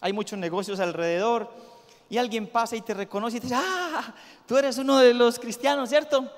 hay 0.00 0.12
muchos 0.12 0.38
negocios 0.38 0.78
alrededor 0.80 1.50
y 2.08 2.18
alguien 2.18 2.46
pasa 2.46 2.76
y 2.76 2.82
te 2.82 2.94
reconoce 2.94 3.38
y 3.38 3.40
te 3.40 3.46
dice, 3.46 3.58
ah, 3.58 4.14
tú 4.46 4.56
eres 4.56 4.78
uno 4.78 4.98
de 4.98 5.14
los 5.14 5.38
cristianos, 5.38 5.88
¿cierto? 5.88 6.30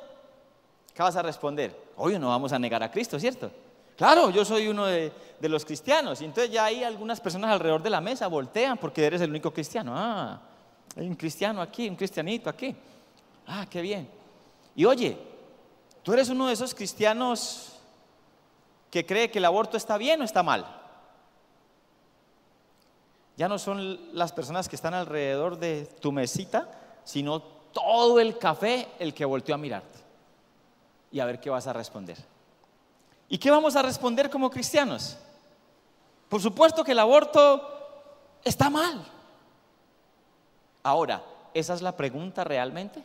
¿Qué 0.94 1.02
vas 1.02 1.16
a 1.16 1.22
responder? 1.22 1.76
Hoy 1.96 2.18
no 2.18 2.28
vamos 2.28 2.52
a 2.52 2.58
negar 2.58 2.82
a 2.82 2.90
Cristo, 2.90 3.18
¿cierto? 3.18 3.50
Claro, 3.96 4.30
yo 4.30 4.44
soy 4.44 4.66
uno 4.68 4.86
de, 4.86 5.12
los 5.40 5.64
cristianos. 5.64 6.20
Y 6.20 6.24
entonces 6.24 6.50
ya 6.50 6.64
hay 6.64 6.82
algunas 6.82 7.20
personas 7.20 7.50
alrededor 7.52 7.82
de 7.82 7.90
la 7.90 8.00
mesa 8.00 8.26
voltean 8.28 8.78
porque 8.78 9.04
eres 9.04 9.20
el 9.20 9.30
único 9.30 9.52
cristiano. 9.52 9.92
Ah, 9.94 10.40
hay 10.96 11.06
un 11.06 11.16
cristiano 11.16 11.60
aquí, 11.60 11.88
un 11.88 11.96
cristianito 11.96 12.48
aquí. 12.48 12.74
Ah, 13.46 13.66
qué 13.68 13.82
bien. 13.82 14.08
Y 14.74 14.84
oye, 14.84 15.18
tú 16.02 16.12
eres 16.12 16.28
uno 16.30 16.46
de 16.46 16.54
esos 16.54 16.74
cristianos 16.74 17.72
que 18.90 19.04
cree 19.04 19.30
que 19.30 19.38
el 19.38 19.44
aborto 19.44 19.76
está 19.76 19.98
bien 19.98 20.20
o 20.22 20.24
está 20.24 20.42
mal. 20.42 20.64
Ya 23.36 23.48
no 23.48 23.58
son 23.58 24.16
las 24.16 24.32
personas 24.32 24.68
que 24.68 24.76
están 24.76 24.94
alrededor 24.94 25.58
de 25.58 25.86
tu 26.00 26.10
mesita, 26.10 26.70
sino 27.04 27.40
todo 27.42 28.20
el 28.20 28.38
café 28.38 28.88
el 28.98 29.12
que 29.12 29.24
volteó 29.24 29.56
a 29.56 29.58
mirarte. 29.58 29.98
Y 31.12 31.20
a 31.20 31.26
ver 31.26 31.38
qué 31.38 31.50
vas 31.50 31.66
a 31.66 31.72
responder. 31.72 32.33
¿Y 33.28 33.38
qué 33.38 33.50
vamos 33.50 33.76
a 33.76 33.82
responder 33.82 34.30
como 34.30 34.50
cristianos? 34.50 35.16
Por 36.28 36.40
supuesto 36.40 36.84
que 36.84 36.92
el 36.92 36.98
aborto 36.98 37.70
está 38.44 38.70
mal. 38.70 39.04
Ahora, 40.82 41.24
¿esa 41.54 41.74
es 41.74 41.82
la 41.82 41.96
pregunta 41.96 42.44
realmente? 42.44 43.02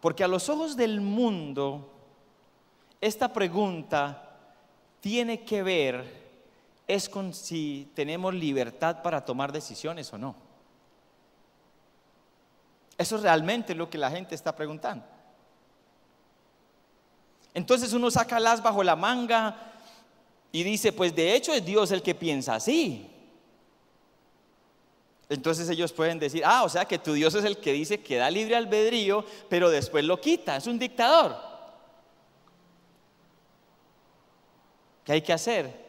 Porque 0.00 0.24
a 0.24 0.28
los 0.28 0.48
ojos 0.48 0.76
del 0.76 1.00
mundo, 1.00 1.90
esta 3.00 3.32
pregunta 3.32 4.22
tiene 5.00 5.44
que 5.44 5.62
ver 5.62 6.26
es 6.86 7.08
con 7.08 7.34
si 7.34 7.90
tenemos 7.94 8.32
libertad 8.32 9.02
para 9.02 9.24
tomar 9.24 9.52
decisiones 9.52 10.12
o 10.12 10.18
no. 10.18 10.36
Eso 12.96 13.16
es 13.16 13.22
realmente 13.22 13.74
lo 13.74 13.90
que 13.90 13.98
la 13.98 14.10
gente 14.10 14.34
está 14.34 14.54
preguntando. 14.54 15.04
Entonces 17.56 17.94
uno 17.94 18.10
saca 18.10 18.38
las 18.38 18.62
bajo 18.62 18.84
la 18.84 18.96
manga 18.96 19.56
y 20.52 20.62
dice, 20.62 20.92
pues 20.92 21.16
de 21.16 21.34
hecho 21.34 21.54
es 21.54 21.64
Dios 21.64 21.90
el 21.90 22.02
que 22.02 22.14
piensa 22.14 22.54
así. 22.54 23.10
Entonces 25.30 25.66
ellos 25.70 25.90
pueden 25.90 26.18
decir, 26.18 26.42
ah, 26.44 26.64
o 26.64 26.68
sea 26.68 26.84
que 26.84 26.98
tu 26.98 27.14
Dios 27.14 27.34
es 27.34 27.46
el 27.46 27.56
que 27.56 27.72
dice 27.72 28.02
que 28.02 28.18
da 28.18 28.30
libre 28.30 28.56
albedrío, 28.56 29.24
pero 29.48 29.70
después 29.70 30.04
lo 30.04 30.20
quita, 30.20 30.56
es 30.56 30.66
un 30.66 30.78
dictador. 30.78 31.34
¿Qué 35.02 35.12
hay 35.12 35.22
que 35.22 35.32
hacer? 35.32 35.82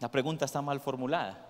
La 0.00 0.10
pregunta 0.10 0.44
está 0.44 0.60
mal 0.60 0.80
formulada. 0.80 1.46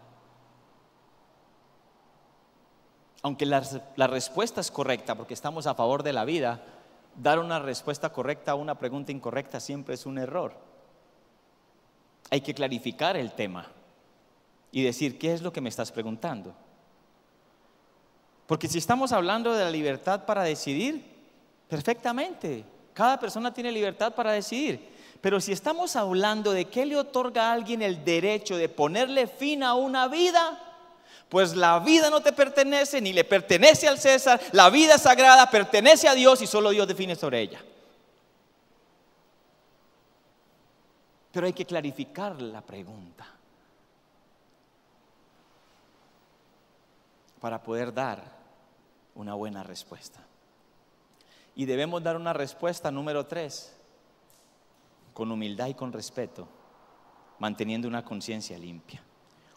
Aunque 3.22 3.46
la, 3.46 3.62
la, 3.96 4.06
respuesta 4.06 4.60
es 4.60 4.70
correcta, 4.70 5.14
porque 5.14 5.32
estamos 5.32 5.66
a 5.66 5.74
favor 5.74 6.02
de 6.02 6.12
la 6.12 6.26
vida, 6.26 6.62
dar 7.16 7.38
una 7.38 7.58
respuesta 7.58 8.10
correcta 8.12 8.52
a 8.52 8.56
una 8.56 8.78
pregunta 8.78 9.12
incorrecta 9.12 9.60
siempre 9.60 9.94
es 9.94 10.06
un 10.06 10.18
error. 10.18 10.54
Hay 12.30 12.40
que 12.40 12.54
clarificar 12.54 13.16
el 13.16 13.32
tema 13.32 13.66
y 14.70 14.82
decir, 14.82 15.18
¿qué 15.18 15.32
es 15.32 15.42
lo 15.42 15.52
que 15.52 15.60
me 15.60 15.68
estás 15.68 15.92
preguntando? 15.92 16.54
Porque 18.46 18.68
si 18.68 18.78
estamos 18.78 19.12
hablando 19.12 19.54
de 19.54 19.64
la 19.64 19.70
libertad 19.70 20.24
para 20.24 20.42
decidir, 20.42 21.04
perfectamente, 21.68 22.64
cada 22.94 23.18
persona 23.18 23.52
tiene 23.52 23.72
libertad 23.72 24.14
para 24.14 24.32
decidir. 24.32 24.90
Pero 25.20 25.40
si 25.40 25.52
estamos 25.52 25.94
hablando 25.94 26.52
de 26.52 26.64
qué 26.64 26.84
le 26.84 26.96
otorga 26.96 27.48
a 27.48 27.52
alguien 27.52 27.80
el 27.80 28.04
derecho 28.04 28.56
de 28.56 28.68
ponerle 28.68 29.26
fin 29.26 29.62
a 29.62 29.74
una 29.74 30.08
vida, 30.08 30.71
pues 31.32 31.56
la 31.56 31.78
vida 31.78 32.10
no 32.10 32.20
te 32.20 32.30
pertenece 32.30 33.00
ni 33.00 33.14
le 33.14 33.24
pertenece 33.24 33.88
al 33.88 33.98
César, 33.98 34.38
la 34.52 34.68
vida 34.68 34.98
sagrada 34.98 35.48
pertenece 35.48 36.06
a 36.06 36.12
Dios 36.12 36.42
y 36.42 36.46
solo 36.46 36.68
Dios 36.68 36.86
define 36.86 37.16
sobre 37.16 37.40
ella. 37.40 37.64
Pero 41.32 41.46
hay 41.46 41.54
que 41.54 41.64
clarificar 41.64 42.38
la 42.42 42.60
pregunta. 42.60 43.26
para 47.40 47.60
poder 47.60 47.92
dar 47.92 48.22
una 49.16 49.34
buena 49.34 49.64
respuesta. 49.64 50.20
Y 51.56 51.64
debemos 51.64 52.00
dar 52.00 52.14
una 52.14 52.32
respuesta 52.32 52.90
número 52.92 53.26
tres, 53.26 53.74
con 55.12 55.32
humildad 55.32 55.66
y 55.66 55.74
con 55.74 55.92
respeto, 55.92 56.46
manteniendo 57.40 57.88
una 57.88 58.04
conciencia 58.04 58.56
limpia. 58.56 59.02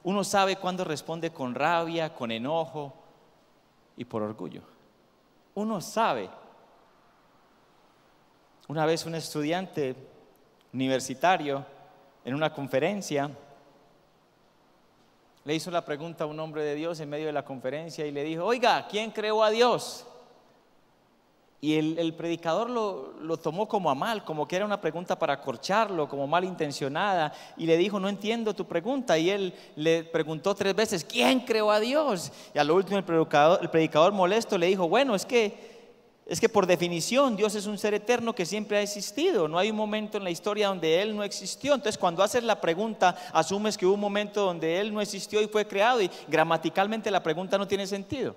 Uno 0.05 0.23
sabe 0.23 0.57
cuándo 0.57 0.83
responde 0.83 1.31
con 1.31 1.55
rabia, 1.55 2.13
con 2.13 2.31
enojo 2.31 2.93
y 3.97 4.05
por 4.05 4.21
orgullo. 4.21 4.61
Uno 5.55 5.81
sabe. 5.81 6.29
Una 8.67 8.85
vez 8.85 9.03
un 9.07 9.15
estudiante 9.15 9.95
universitario 10.73 11.65
en 12.23 12.35
una 12.35 12.53
conferencia 12.53 13.31
le 15.43 15.55
hizo 15.55 15.71
la 15.71 15.83
pregunta 15.83 16.25
a 16.25 16.27
un 16.27 16.39
hombre 16.39 16.63
de 16.63 16.75
Dios 16.75 16.99
en 16.99 17.09
medio 17.09 17.25
de 17.25 17.33
la 17.33 17.43
conferencia 17.43 18.05
y 18.05 18.11
le 18.11 18.23
dijo, 18.23 18.45
oiga, 18.45 18.87
¿quién 18.87 19.09
creó 19.09 19.43
a 19.43 19.49
Dios? 19.49 20.05
Y 21.61 21.75
el, 21.75 22.13
predicador 22.13 22.69
lo, 22.69 23.37
tomó 23.37 23.67
como 23.67 23.89
a 23.89 23.95
mal, 23.95 24.23
como 24.23 24.47
que 24.47 24.55
era 24.55 24.65
una 24.65 24.79
pregunta 24.79 25.17
para 25.17 25.33
acorcharlo, 25.33 26.07
como 26.07 26.27
malintencionada, 26.27 27.33
y 27.57 27.65
le 27.65 27.77
dijo, 27.77 27.99
no 27.99 28.07
entiendo 28.07 28.53
tu 28.53 28.65
pregunta. 28.65 29.17
Y 29.17 29.29
él 29.29 29.53
le 29.75 30.03
preguntó 30.03 30.53
tres 30.53 30.75
veces, 30.75 31.03
¿quién 31.03 31.39
creó 31.39 31.71
a 31.71 31.79
Dios? 31.79 32.31
Y 32.53 32.59
a 32.59 32.63
lo 32.63 32.75
último 32.75 32.97
el 32.97 33.03
predicador, 33.03 33.59
el 33.61 33.69
predicador 33.69 34.13
molesto 34.13 34.57
le 34.57 34.67
dijo, 34.67 34.87
bueno, 34.87 35.15
es 35.15 35.25
que 35.25 35.75
es 36.25 36.39
que 36.39 36.49
por 36.49 36.65
definición 36.65 37.35
Dios 37.35 37.53
es 37.53 37.67
un 37.67 37.77
ser 37.77 37.93
eterno 37.93 38.33
que 38.33 38.47
siempre 38.47 38.77
ha 38.77 38.81
existido. 38.81 39.47
No 39.47 39.59
hay 39.59 39.69
un 39.69 39.77
momento 39.77 40.17
en 40.17 40.23
la 40.23 40.31
historia 40.31 40.69
donde 40.69 41.01
Él 41.01 41.15
no 41.15 41.23
existió. 41.23 41.75
Entonces 41.75 41.99
cuando 41.99 42.23
haces 42.23 42.43
la 42.43 42.59
pregunta, 42.59 43.15
asumes 43.31 43.77
que 43.77 43.85
hubo 43.85 43.93
un 43.93 43.99
momento 43.99 44.43
donde 44.43 44.79
Él 44.79 44.91
no 44.91 45.01
existió 45.01 45.39
y 45.41 45.47
fue 45.47 45.67
creado 45.67 46.01
y 46.01 46.09
gramaticalmente 46.27 47.11
la 47.11 47.21
pregunta 47.21 47.59
no 47.59 47.67
tiene 47.67 47.85
sentido. 47.85 48.35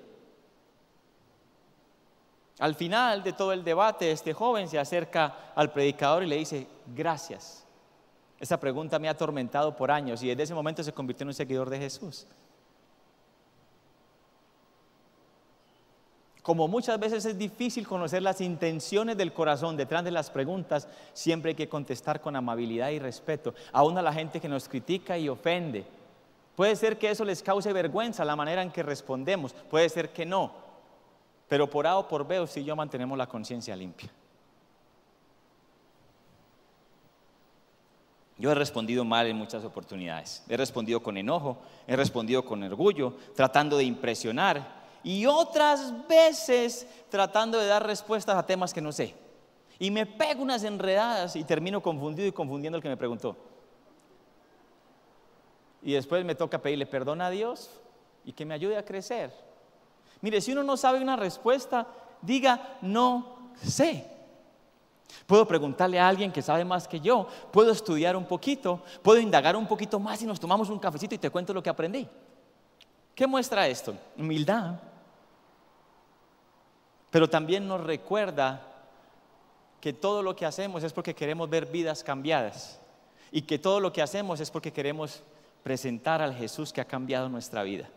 Al 2.59 2.75
final 2.75 3.23
de 3.23 3.33
todo 3.33 3.53
el 3.53 3.63
debate, 3.63 4.11
este 4.11 4.33
joven 4.33 4.69
se 4.69 4.79
acerca 4.79 5.53
al 5.55 5.73
predicador 5.73 6.25
y 6.25 6.27
le 6.27 6.37
dice, 6.37 6.67
gracias. 6.95 7.65
Esa 8.41 8.59
pregunta 8.59 8.99
me 8.99 9.09
ha 9.09 9.13
atormentado 9.13 9.77
por 9.77 9.91
años 9.91 10.23
y 10.23 10.29
desde 10.29 10.45
ese 10.45 10.55
momento 10.55 10.83
se 10.83 10.93
convirtió 10.93 11.25
en 11.25 11.29
un 11.29 11.35
seguidor 11.35 11.71
de 11.71 11.79
Jesús. 11.79 12.27
Como 16.43 16.67
muchas 16.67 16.99
veces 16.99 17.27
es 17.27 17.37
difícil 17.37 17.87
conocer 17.87 18.23
las 18.23 18.41
intenciones 18.41 19.17
del 19.19 19.35
corazón 19.35 19.77
detrás 19.77 20.03
de 20.03 20.11
las 20.11 20.31
preguntas, 20.31 20.89
siempre 21.13 21.51
hay 21.51 21.55
que 21.55 21.69
contestar 21.69 22.21
con 22.21 22.37
amabilidad 22.37 22.89
y 22.89 22.99
respeto, 22.99 23.55
aún 23.71 23.99
a 23.99 24.03
la 24.03 24.15
gente 24.15 24.41
que 24.41 24.49
nos 24.49 24.69
critica 24.69 25.19
y 25.19 25.29
ofende. 25.29 25.85
Puede 26.57 26.75
ser 26.75 26.99
que 26.99 27.11
eso 27.11 27.25
les 27.25 27.43
cause 27.43 27.73
vergüenza 27.73 28.25
la 28.25 28.35
manera 28.35 28.63
en 28.63 28.71
que 28.71 28.83
respondemos, 28.83 29.53
puede 29.53 29.91
ser 29.91 30.09
que 30.11 30.25
no, 30.25 30.68
pero 31.49 31.69
por 31.69 31.87
A 31.87 31.97
o 31.97 32.07
por 32.07 32.27
B, 32.27 32.47
si 32.47 32.63
yo 32.63 32.77
mantenemos 32.77 33.17
la 33.17 33.27
conciencia 33.27 33.75
limpia. 33.75 34.11
Yo 38.37 38.53
he 38.53 38.55
respondido 38.55 39.05
mal 39.05 39.27
en 39.27 39.37
muchas 39.37 39.65
oportunidades. 39.65 40.45
He 40.49 40.57
respondido 40.57 41.03
con 41.03 41.17
enojo, 41.17 41.59
he 41.89 41.97
respondido 41.97 42.45
con 42.45 42.63
orgullo, 42.63 43.15
tratando 43.35 43.77
de 43.77 43.85
impresionar, 43.85 44.79
y 45.03 45.27
otras 45.27 46.07
veces 46.07 46.87
tratando 47.09 47.59
de 47.59 47.67
dar 47.67 47.85
respuestas 47.85 48.37
a 48.37 48.47
temas 48.47 48.73
que 48.73 48.81
no 48.81 48.93
sé. 48.93 49.15
Y 49.79 49.91
me 49.91 50.07
pego 50.07 50.43
unas 50.43 50.63
enredadas 50.65 51.35
y 51.35 51.45
termino 51.45 51.83
confundido 51.83 52.29
y 52.29 52.33
confundiendo 52.33 52.77
al 52.77 52.83
que 52.83 52.89
me 52.89 52.97
preguntó. 52.97 53.37
Y 55.83 55.93
después 55.93 56.25
me 56.25 56.35
toca 56.35 56.61
pedirle 56.61 56.87
perdón 56.87 57.21
a 57.23 57.31
Dios 57.31 57.71
y 58.25 58.33
que 58.33 58.45
me 58.45 58.55
ayude 58.55 58.77
a 58.77 58.85
crecer. 58.85 59.48
Mire, 60.21 60.41
si 60.41 60.53
uno 60.53 60.63
no 60.63 60.77
sabe 60.77 61.01
una 61.01 61.17
respuesta, 61.17 61.87
diga 62.23 62.77
no 62.83 63.53
sé. 63.63 64.19
Puedo 65.27 65.47
preguntarle 65.47 65.99
a 65.99 66.09
alguien 66.09 66.33
que 66.33 66.43
sabe 66.43 66.65
más 66.65 66.87
que 66.87 67.01
yo, 67.01 67.27
puedo 67.51 67.73
estudiar 67.73 68.17
un 68.17 68.25
poquito, 68.25 68.83
puedo 69.03 69.21
indagar 69.21 69.57
un 69.57 69.67
poquito 69.67 69.99
más 69.99 70.21
y 70.23 70.27
nos 70.27 70.41
tomamos 70.41 70.71
un 70.71 70.79
cafecito 70.79 71.15
y 71.15 71.19
te 71.19 71.31
cuento 71.31 71.55
lo 71.55 71.63
que 71.63 71.71
aprendí. 71.71 72.09
¿Qué 73.15 73.27
muestra 73.27 73.67
esto? 73.67 73.95
Humildad. 74.17 74.77
Pero 77.11 77.29
también 77.29 77.67
nos 77.67 77.83
recuerda 77.83 78.63
que 79.81 79.93
todo 79.93 80.23
lo 80.23 80.37
que 80.37 80.47
hacemos 80.47 80.83
es 80.83 80.93
porque 80.93 81.15
queremos 81.15 81.49
ver 81.49 81.67
vidas 81.67 82.05
cambiadas 82.05 82.81
y 83.31 83.43
que 83.43 83.59
todo 83.59 83.81
lo 83.81 83.93
que 83.93 84.03
hacemos 84.03 84.41
es 84.41 84.51
porque 84.51 84.73
queremos 84.73 85.23
presentar 85.63 86.23
al 86.23 86.35
Jesús 86.35 86.73
que 86.73 86.81
ha 86.81 86.87
cambiado 86.87 87.29
nuestra 87.29 87.63
vida. 87.63 87.89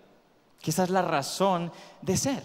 Que 0.62 0.72
esa 0.72 0.84
es 0.84 0.90
la 0.90 1.02
razón 1.02 1.72
de 2.02 2.18
ser. 2.18 2.44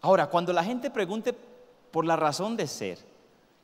Ahora, 0.00 0.28
cuando 0.28 0.52
la 0.52 0.62
gente 0.62 0.90
pregunte 0.90 1.32
por 1.32 2.04
la 2.04 2.16
razón 2.16 2.56
de 2.56 2.66
ser, 2.66 2.98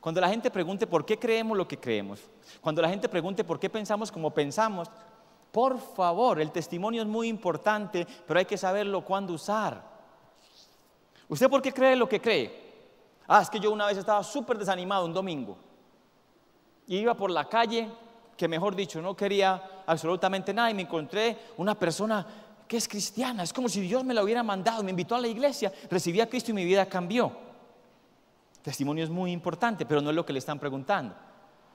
cuando 0.01 0.21
la 0.21 0.29
gente 0.29 0.51
pregunte 0.51 0.87
por 0.87 1.07
qué 1.07 1.19
creemos 1.19 1.57
lo 1.57 1.69
que 1.69 1.79
creemos, 1.79 2.21
cuando 2.61 2.83
la 2.83 2.88
gente 2.88 3.09
pregunte 3.09 3.45
por 3.45 3.59
qué 3.61 3.71
pensamos 3.71 4.11
como 4.11 4.31
pensamos, 4.33 4.90
por 5.53 5.79
favor, 5.79 6.40
el 6.40 6.51
testimonio 6.51 7.03
es 7.03 7.09
muy 7.09 7.29
importante, 7.29 8.07
pero 8.27 8.38
hay 8.38 8.45
que 8.45 8.59
saberlo 8.59 9.05
cuándo 9.05 9.35
usar. 9.35 9.81
¿Usted 11.29 11.49
por 11.49 11.62
qué 11.62 11.73
cree 11.73 11.95
lo 11.95 12.09
que 12.09 12.21
cree? 12.21 12.64
Ah, 13.27 13.40
es 13.40 13.49
que 13.49 13.61
yo 13.61 13.71
una 13.71 13.87
vez 13.87 13.97
estaba 13.97 14.23
súper 14.23 14.59
desanimado 14.59 15.05
un 15.05 15.14
domingo. 15.14 15.57
Y 16.87 16.99
iba 16.99 17.14
por 17.14 17.31
la 17.31 17.49
calle, 17.49 17.88
que 18.37 18.49
mejor 18.49 18.75
dicho, 18.75 19.01
no 19.01 19.17
quería 19.17 19.83
absolutamente 19.87 20.53
nada, 20.53 20.71
y 20.71 20.75
me 20.75 20.83
encontré 20.83 21.38
una 21.57 21.75
persona 21.75 22.27
que 22.66 22.77
es 22.77 22.88
cristiana. 22.88 23.42
Es 23.42 23.53
como 23.53 23.68
si 23.68 23.81
Dios 23.81 24.05
me 24.05 24.14
la 24.14 24.22
hubiera 24.22 24.42
mandado, 24.42 24.83
me 24.83 24.90
invitó 24.90 25.14
a 25.14 25.20
la 25.20 25.29
iglesia, 25.29 25.72
recibí 25.90 26.20
a 26.20 26.29
Cristo 26.29 26.50
y 26.50 26.55
mi 26.55 26.64
vida 26.64 26.87
cambió. 26.87 27.33
Testimonio 28.62 29.05
es 29.05 29.11
muy 29.11 29.31
importante, 29.31 29.85
pero 29.85 30.00
no 30.00 30.11
es 30.11 30.16
lo 30.16 30.24
que 30.24 30.33
le 30.33 30.38
están 30.38 30.59
preguntando. 30.59 31.14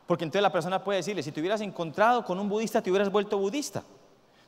Porque 0.08 0.24
entonces 0.24 0.42
la 0.42 0.52
persona 0.52 0.84
puede 0.84 0.98
decirle, 0.98 1.22
si 1.22 1.32
te 1.32 1.40
hubieras 1.40 1.62
encontrado 1.62 2.26
con 2.26 2.40
un 2.40 2.50
budista, 2.50 2.82
te 2.82 2.90
hubieras 2.90 3.12
vuelto 3.12 3.38
budista. 3.38 3.84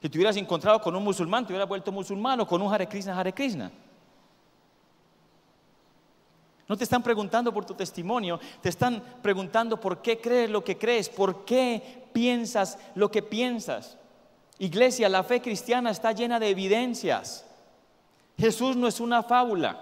Si 0.01 0.09
te 0.09 0.17
hubieras 0.17 0.35
encontrado 0.37 0.81
con 0.81 0.95
un 0.95 1.03
musulmán, 1.03 1.45
te 1.45 1.53
hubieras 1.53 1.69
vuelto 1.69 1.91
musulmán 1.91 2.39
o 2.39 2.47
con 2.47 2.59
un 2.61 2.73
Hare 2.73 2.87
Krishna, 2.87 3.19
Hare 3.19 3.31
Krishna. 3.31 3.71
No 6.67 6.75
te 6.75 6.85
están 6.85 7.03
preguntando 7.03 7.53
por 7.53 7.65
tu 7.65 7.75
testimonio, 7.75 8.39
te 8.61 8.69
están 8.69 9.03
preguntando 9.21 9.79
por 9.79 10.01
qué 10.01 10.19
crees 10.19 10.49
lo 10.49 10.63
que 10.63 10.77
crees, 10.77 11.09
por 11.09 11.45
qué 11.45 12.07
piensas 12.13 12.79
lo 12.95 13.11
que 13.11 13.21
piensas. 13.21 13.97
Iglesia, 14.61 15.09
la 15.09 15.23
fe 15.23 15.41
cristiana 15.41 15.89
está 15.89 16.11
llena 16.11 16.39
de 16.39 16.49
evidencias. 16.49 17.43
Jesús 18.37 18.75
no 18.75 18.87
es 18.87 18.99
una 18.99 19.23
fábula. 19.23 19.81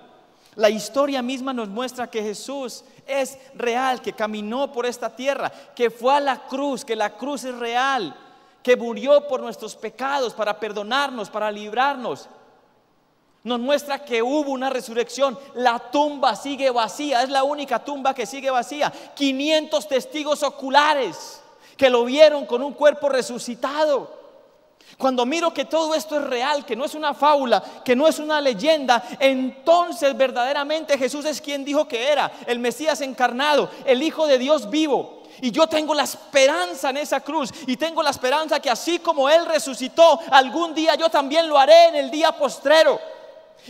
La 0.56 0.70
historia 0.70 1.22
misma 1.22 1.52
nos 1.52 1.68
muestra 1.68 2.10
que 2.10 2.24
Jesús 2.24 2.86
es 3.06 3.38
real, 3.56 4.02
que 4.02 4.14
caminó 4.14 4.72
por 4.72 4.86
esta 4.86 5.14
tierra, 5.14 5.52
que 5.76 5.90
fue 5.90 6.16
a 6.16 6.22
la 6.22 6.48
cruz, 6.48 6.86
que 6.86 6.96
la 6.96 7.18
cruz 7.18 7.44
es 7.44 7.56
real, 7.56 8.16
que 8.64 8.78
murió 8.78 9.28
por 9.28 9.42
nuestros 9.42 9.76
pecados 9.76 10.34
para 10.34 10.58
perdonarnos, 10.58 11.30
para 11.30 11.52
librarnos. 11.52 12.30
Nos 13.44 13.60
muestra 13.60 14.06
que 14.06 14.24
hubo 14.24 14.50
una 14.52 14.70
resurrección. 14.70 15.38
La 15.56 15.78
tumba 15.92 16.38
sigue 16.38 16.70
vacía, 16.70 17.22
es 17.22 17.30
la 17.30 17.44
única 17.44 17.84
tumba 17.84 18.14
que 18.14 18.26
sigue 18.26 18.50
vacía. 18.50 18.94
500 19.14 19.90
testigos 19.90 20.42
oculares 20.42 21.42
que 21.76 21.90
lo 21.90 22.06
vieron 22.06 22.46
con 22.46 22.62
un 22.62 22.72
cuerpo 22.72 23.10
resucitado. 23.10 24.19
Cuando 24.98 25.26
miro 25.26 25.54
que 25.54 25.66
todo 25.66 25.96
esto 25.96 26.18
es 26.18 26.24
real, 26.24 26.66
que 26.66 26.76
no 26.76 26.86
es 26.86 26.96
una 26.96 27.14
fábula, 27.14 27.64
que 27.86 27.96
no 27.96 28.08
es 28.08 28.20
una 28.20 28.42
leyenda, 28.42 29.04
entonces 29.20 30.16
verdaderamente 30.18 30.98
Jesús 30.98 31.26
es 31.26 31.42
quien 31.42 31.64
dijo 31.64 31.88
que 31.88 32.12
era, 32.12 32.32
el 32.48 32.60
Mesías 32.60 33.02
encarnado, 33.02 33.70
el 33.86 34.04
Hijo 34.04 34.28
de 34.28 34.38
Dios 34.38 34.70
vivo. 34.70 35.20
Y 35.42 35.52
yo 35.52 35.68
tengo 35.68 35.94
la 35.94 36.04
esperanza 36.04 36.90
en 36.90 36.98
esa 36.98 37.22
cruz 37.22 37.52
y 37.66 37.78
tengo 37.78 38.04
la 38.04 38.10
esperanza 38.10 38.60
que 38.60 38.70
así 38.70 39.00
como 39.00 39.30
Él 39.30 39.46
resucitó, 39.46 40.20
algún 40.32 40.74
día 40.74 40.96
yo 40.96 41.10
también 41.10 41.48
lo 41.48 41.58
haré 41.58 41.88
en 41.88 41.96
el 41.96 42.12
día 42.12 42.32
postrero. 42.34 43.00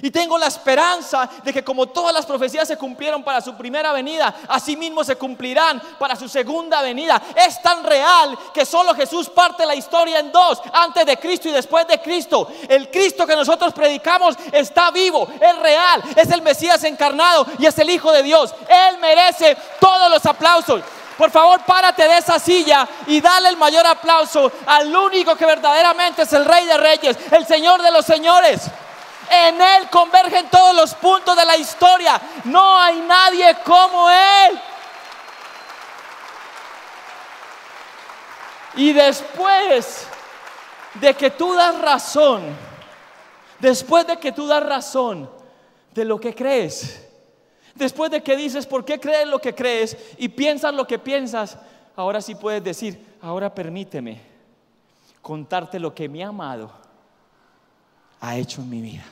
Y 0.02 0.12
tengo 0.12 0.38
la 0.38 0.48
esperanza 0.48 1.30
de 1.44 1.52
que 1.52 1.64
como 1.64 1.88
todas 1.88 2.14
las 2.14 2.26
profecías 2.26 2.68
se 2.68 2.78
cumplieron 2.78 3.24
para 3.24 3.42
su 3.42 3.56
primera 3.56 3.92
venida, 3.92 4.34
así 4.48 4.76
mismo 4.76 5.04
se 5.04 5.16
cumplirán 5.16 5.82
para 5.98 6.16
su 6.16 6.30
segunda 6.30 6.82
venida. 6.82 7.22
Es 7.36 7.62
tan 7.62 7.84
real 7.84 8.38
que 8.54 8.66
solo 8.66 8.94
Jesús 8.96 9.30
parte 9.30 9.66
la 9.66 9.76
historia 9.76 10.20
en 10.20 10.32
dos, 10.32 10.62
antes 10.74 11.06
de 11.06 11.18
Cristo 11.18 11.50
y 11.50 11.52
después 11.52 11.88
de 11.88 12.00
Cristo. 12.02 12.48
El 12.68 12.90
Cristo 12.90 13.26
que 13.26 13.36
nosotros 13.36 13.74
predicamos 13.74 14.36
está 14.52 14.92
vivo, 14.92 15.28
es 15.40 15.60
real, 15.60 16.04
es 16.16 16.30
el 16.32 16.42
Mesías 16.42 16.84
encarnado 16.84 17.46
y 17.58 17.66
es 17.66 17.78
el 17.80 17.90
Hijo 17.90 18.12
de 18.12 18.24
Dios. 18.24 18.54
Él 18.68 18.98
merece 19.00 19.58
todos 19.80 20.10
los 20.10 20.26
aplausos. 20.26 20.82
Por 21.18 21.32
favor, 21.32 21.60
párate 21.66 22.08
de 22.08 22.18
esa 22.18 22.40
silla 22.40 22.88
y 23.06 23.20
dale 23.20 23.50
el 23.50 23.58
mayor 23.58 23.86
aplauso 23.86 24.50
al 24.66 24.96
único 24.96 25.36
que 25.36 25.46
verdaderamente 25.46 26.22
es 26.22 26.32
el 26.32 26.46
Rey 26.46 26.66
de 26.66 26.78
Reyes, 26.78 27.18
el 27.32 27.46
Señor 27.46 27.82
de 27.82 27.92
los 27.92 28.06
Señores. 28.06 28.62
En 29.30 29.62
Él 29.62 29.90
convergen 29.90 30.50
todos 30.50 30.76
los 30.76 30.94
puntos 30.96 31.36
de 31.36 31.46
la 31.46 31.58
historia. 31.58 32.20
No 32.46 32.80
hay 32.80 33.00
nadie 33.02 33.56
como 33.64 34.10
Él. 34.10 34.60
Y 38.76 38.94
después 38.94 40.08
de 40.96 41.14
que 41.14 41.32
tú 41.32 41.54
das 41.54 41.80
razón, 41.80 42.44
después 43.60 44.08
de 44.08 44.18
que 44.18 44.32
tú 44.32 44.48
das 44.48 44.64
razón 44.64 45.30
de 45.94 46.06
lo 46.06 46.20
que 46.20 46.34
crees, 46.34 47.06
después 47.76 48.12
de 48.12 48.24
que 48.24 48.36
dices 48.36 48.66
por 48.66 48.86
qué 48.86 49.00
crees 49.00 49.28
lo 49.28 49.40
que 49.40 49.54
crees 49.54 49.98
y 50.18 50.30
piensas 50.30 50.74
lo 50.74 50.86
que 50.86 51.00
piensas, 51.00 51.58
ahora 51.96 52.22
sí 52.22 52.36
puedes 52.36 52.64
decir, 52.64 53.18
ahora 53.22 53.54
permíteme 53.54 54.22
contarte 55.22 55.80
lo 55.80 55.94
que 55.94 56.08
mi 56.08 56.24
amado 56.24 56.72
ha 58.22 58.38
hecho 58.38 58.62
en 58.62 58.70
mi 58.70 58.82
vida. 58.82 59.04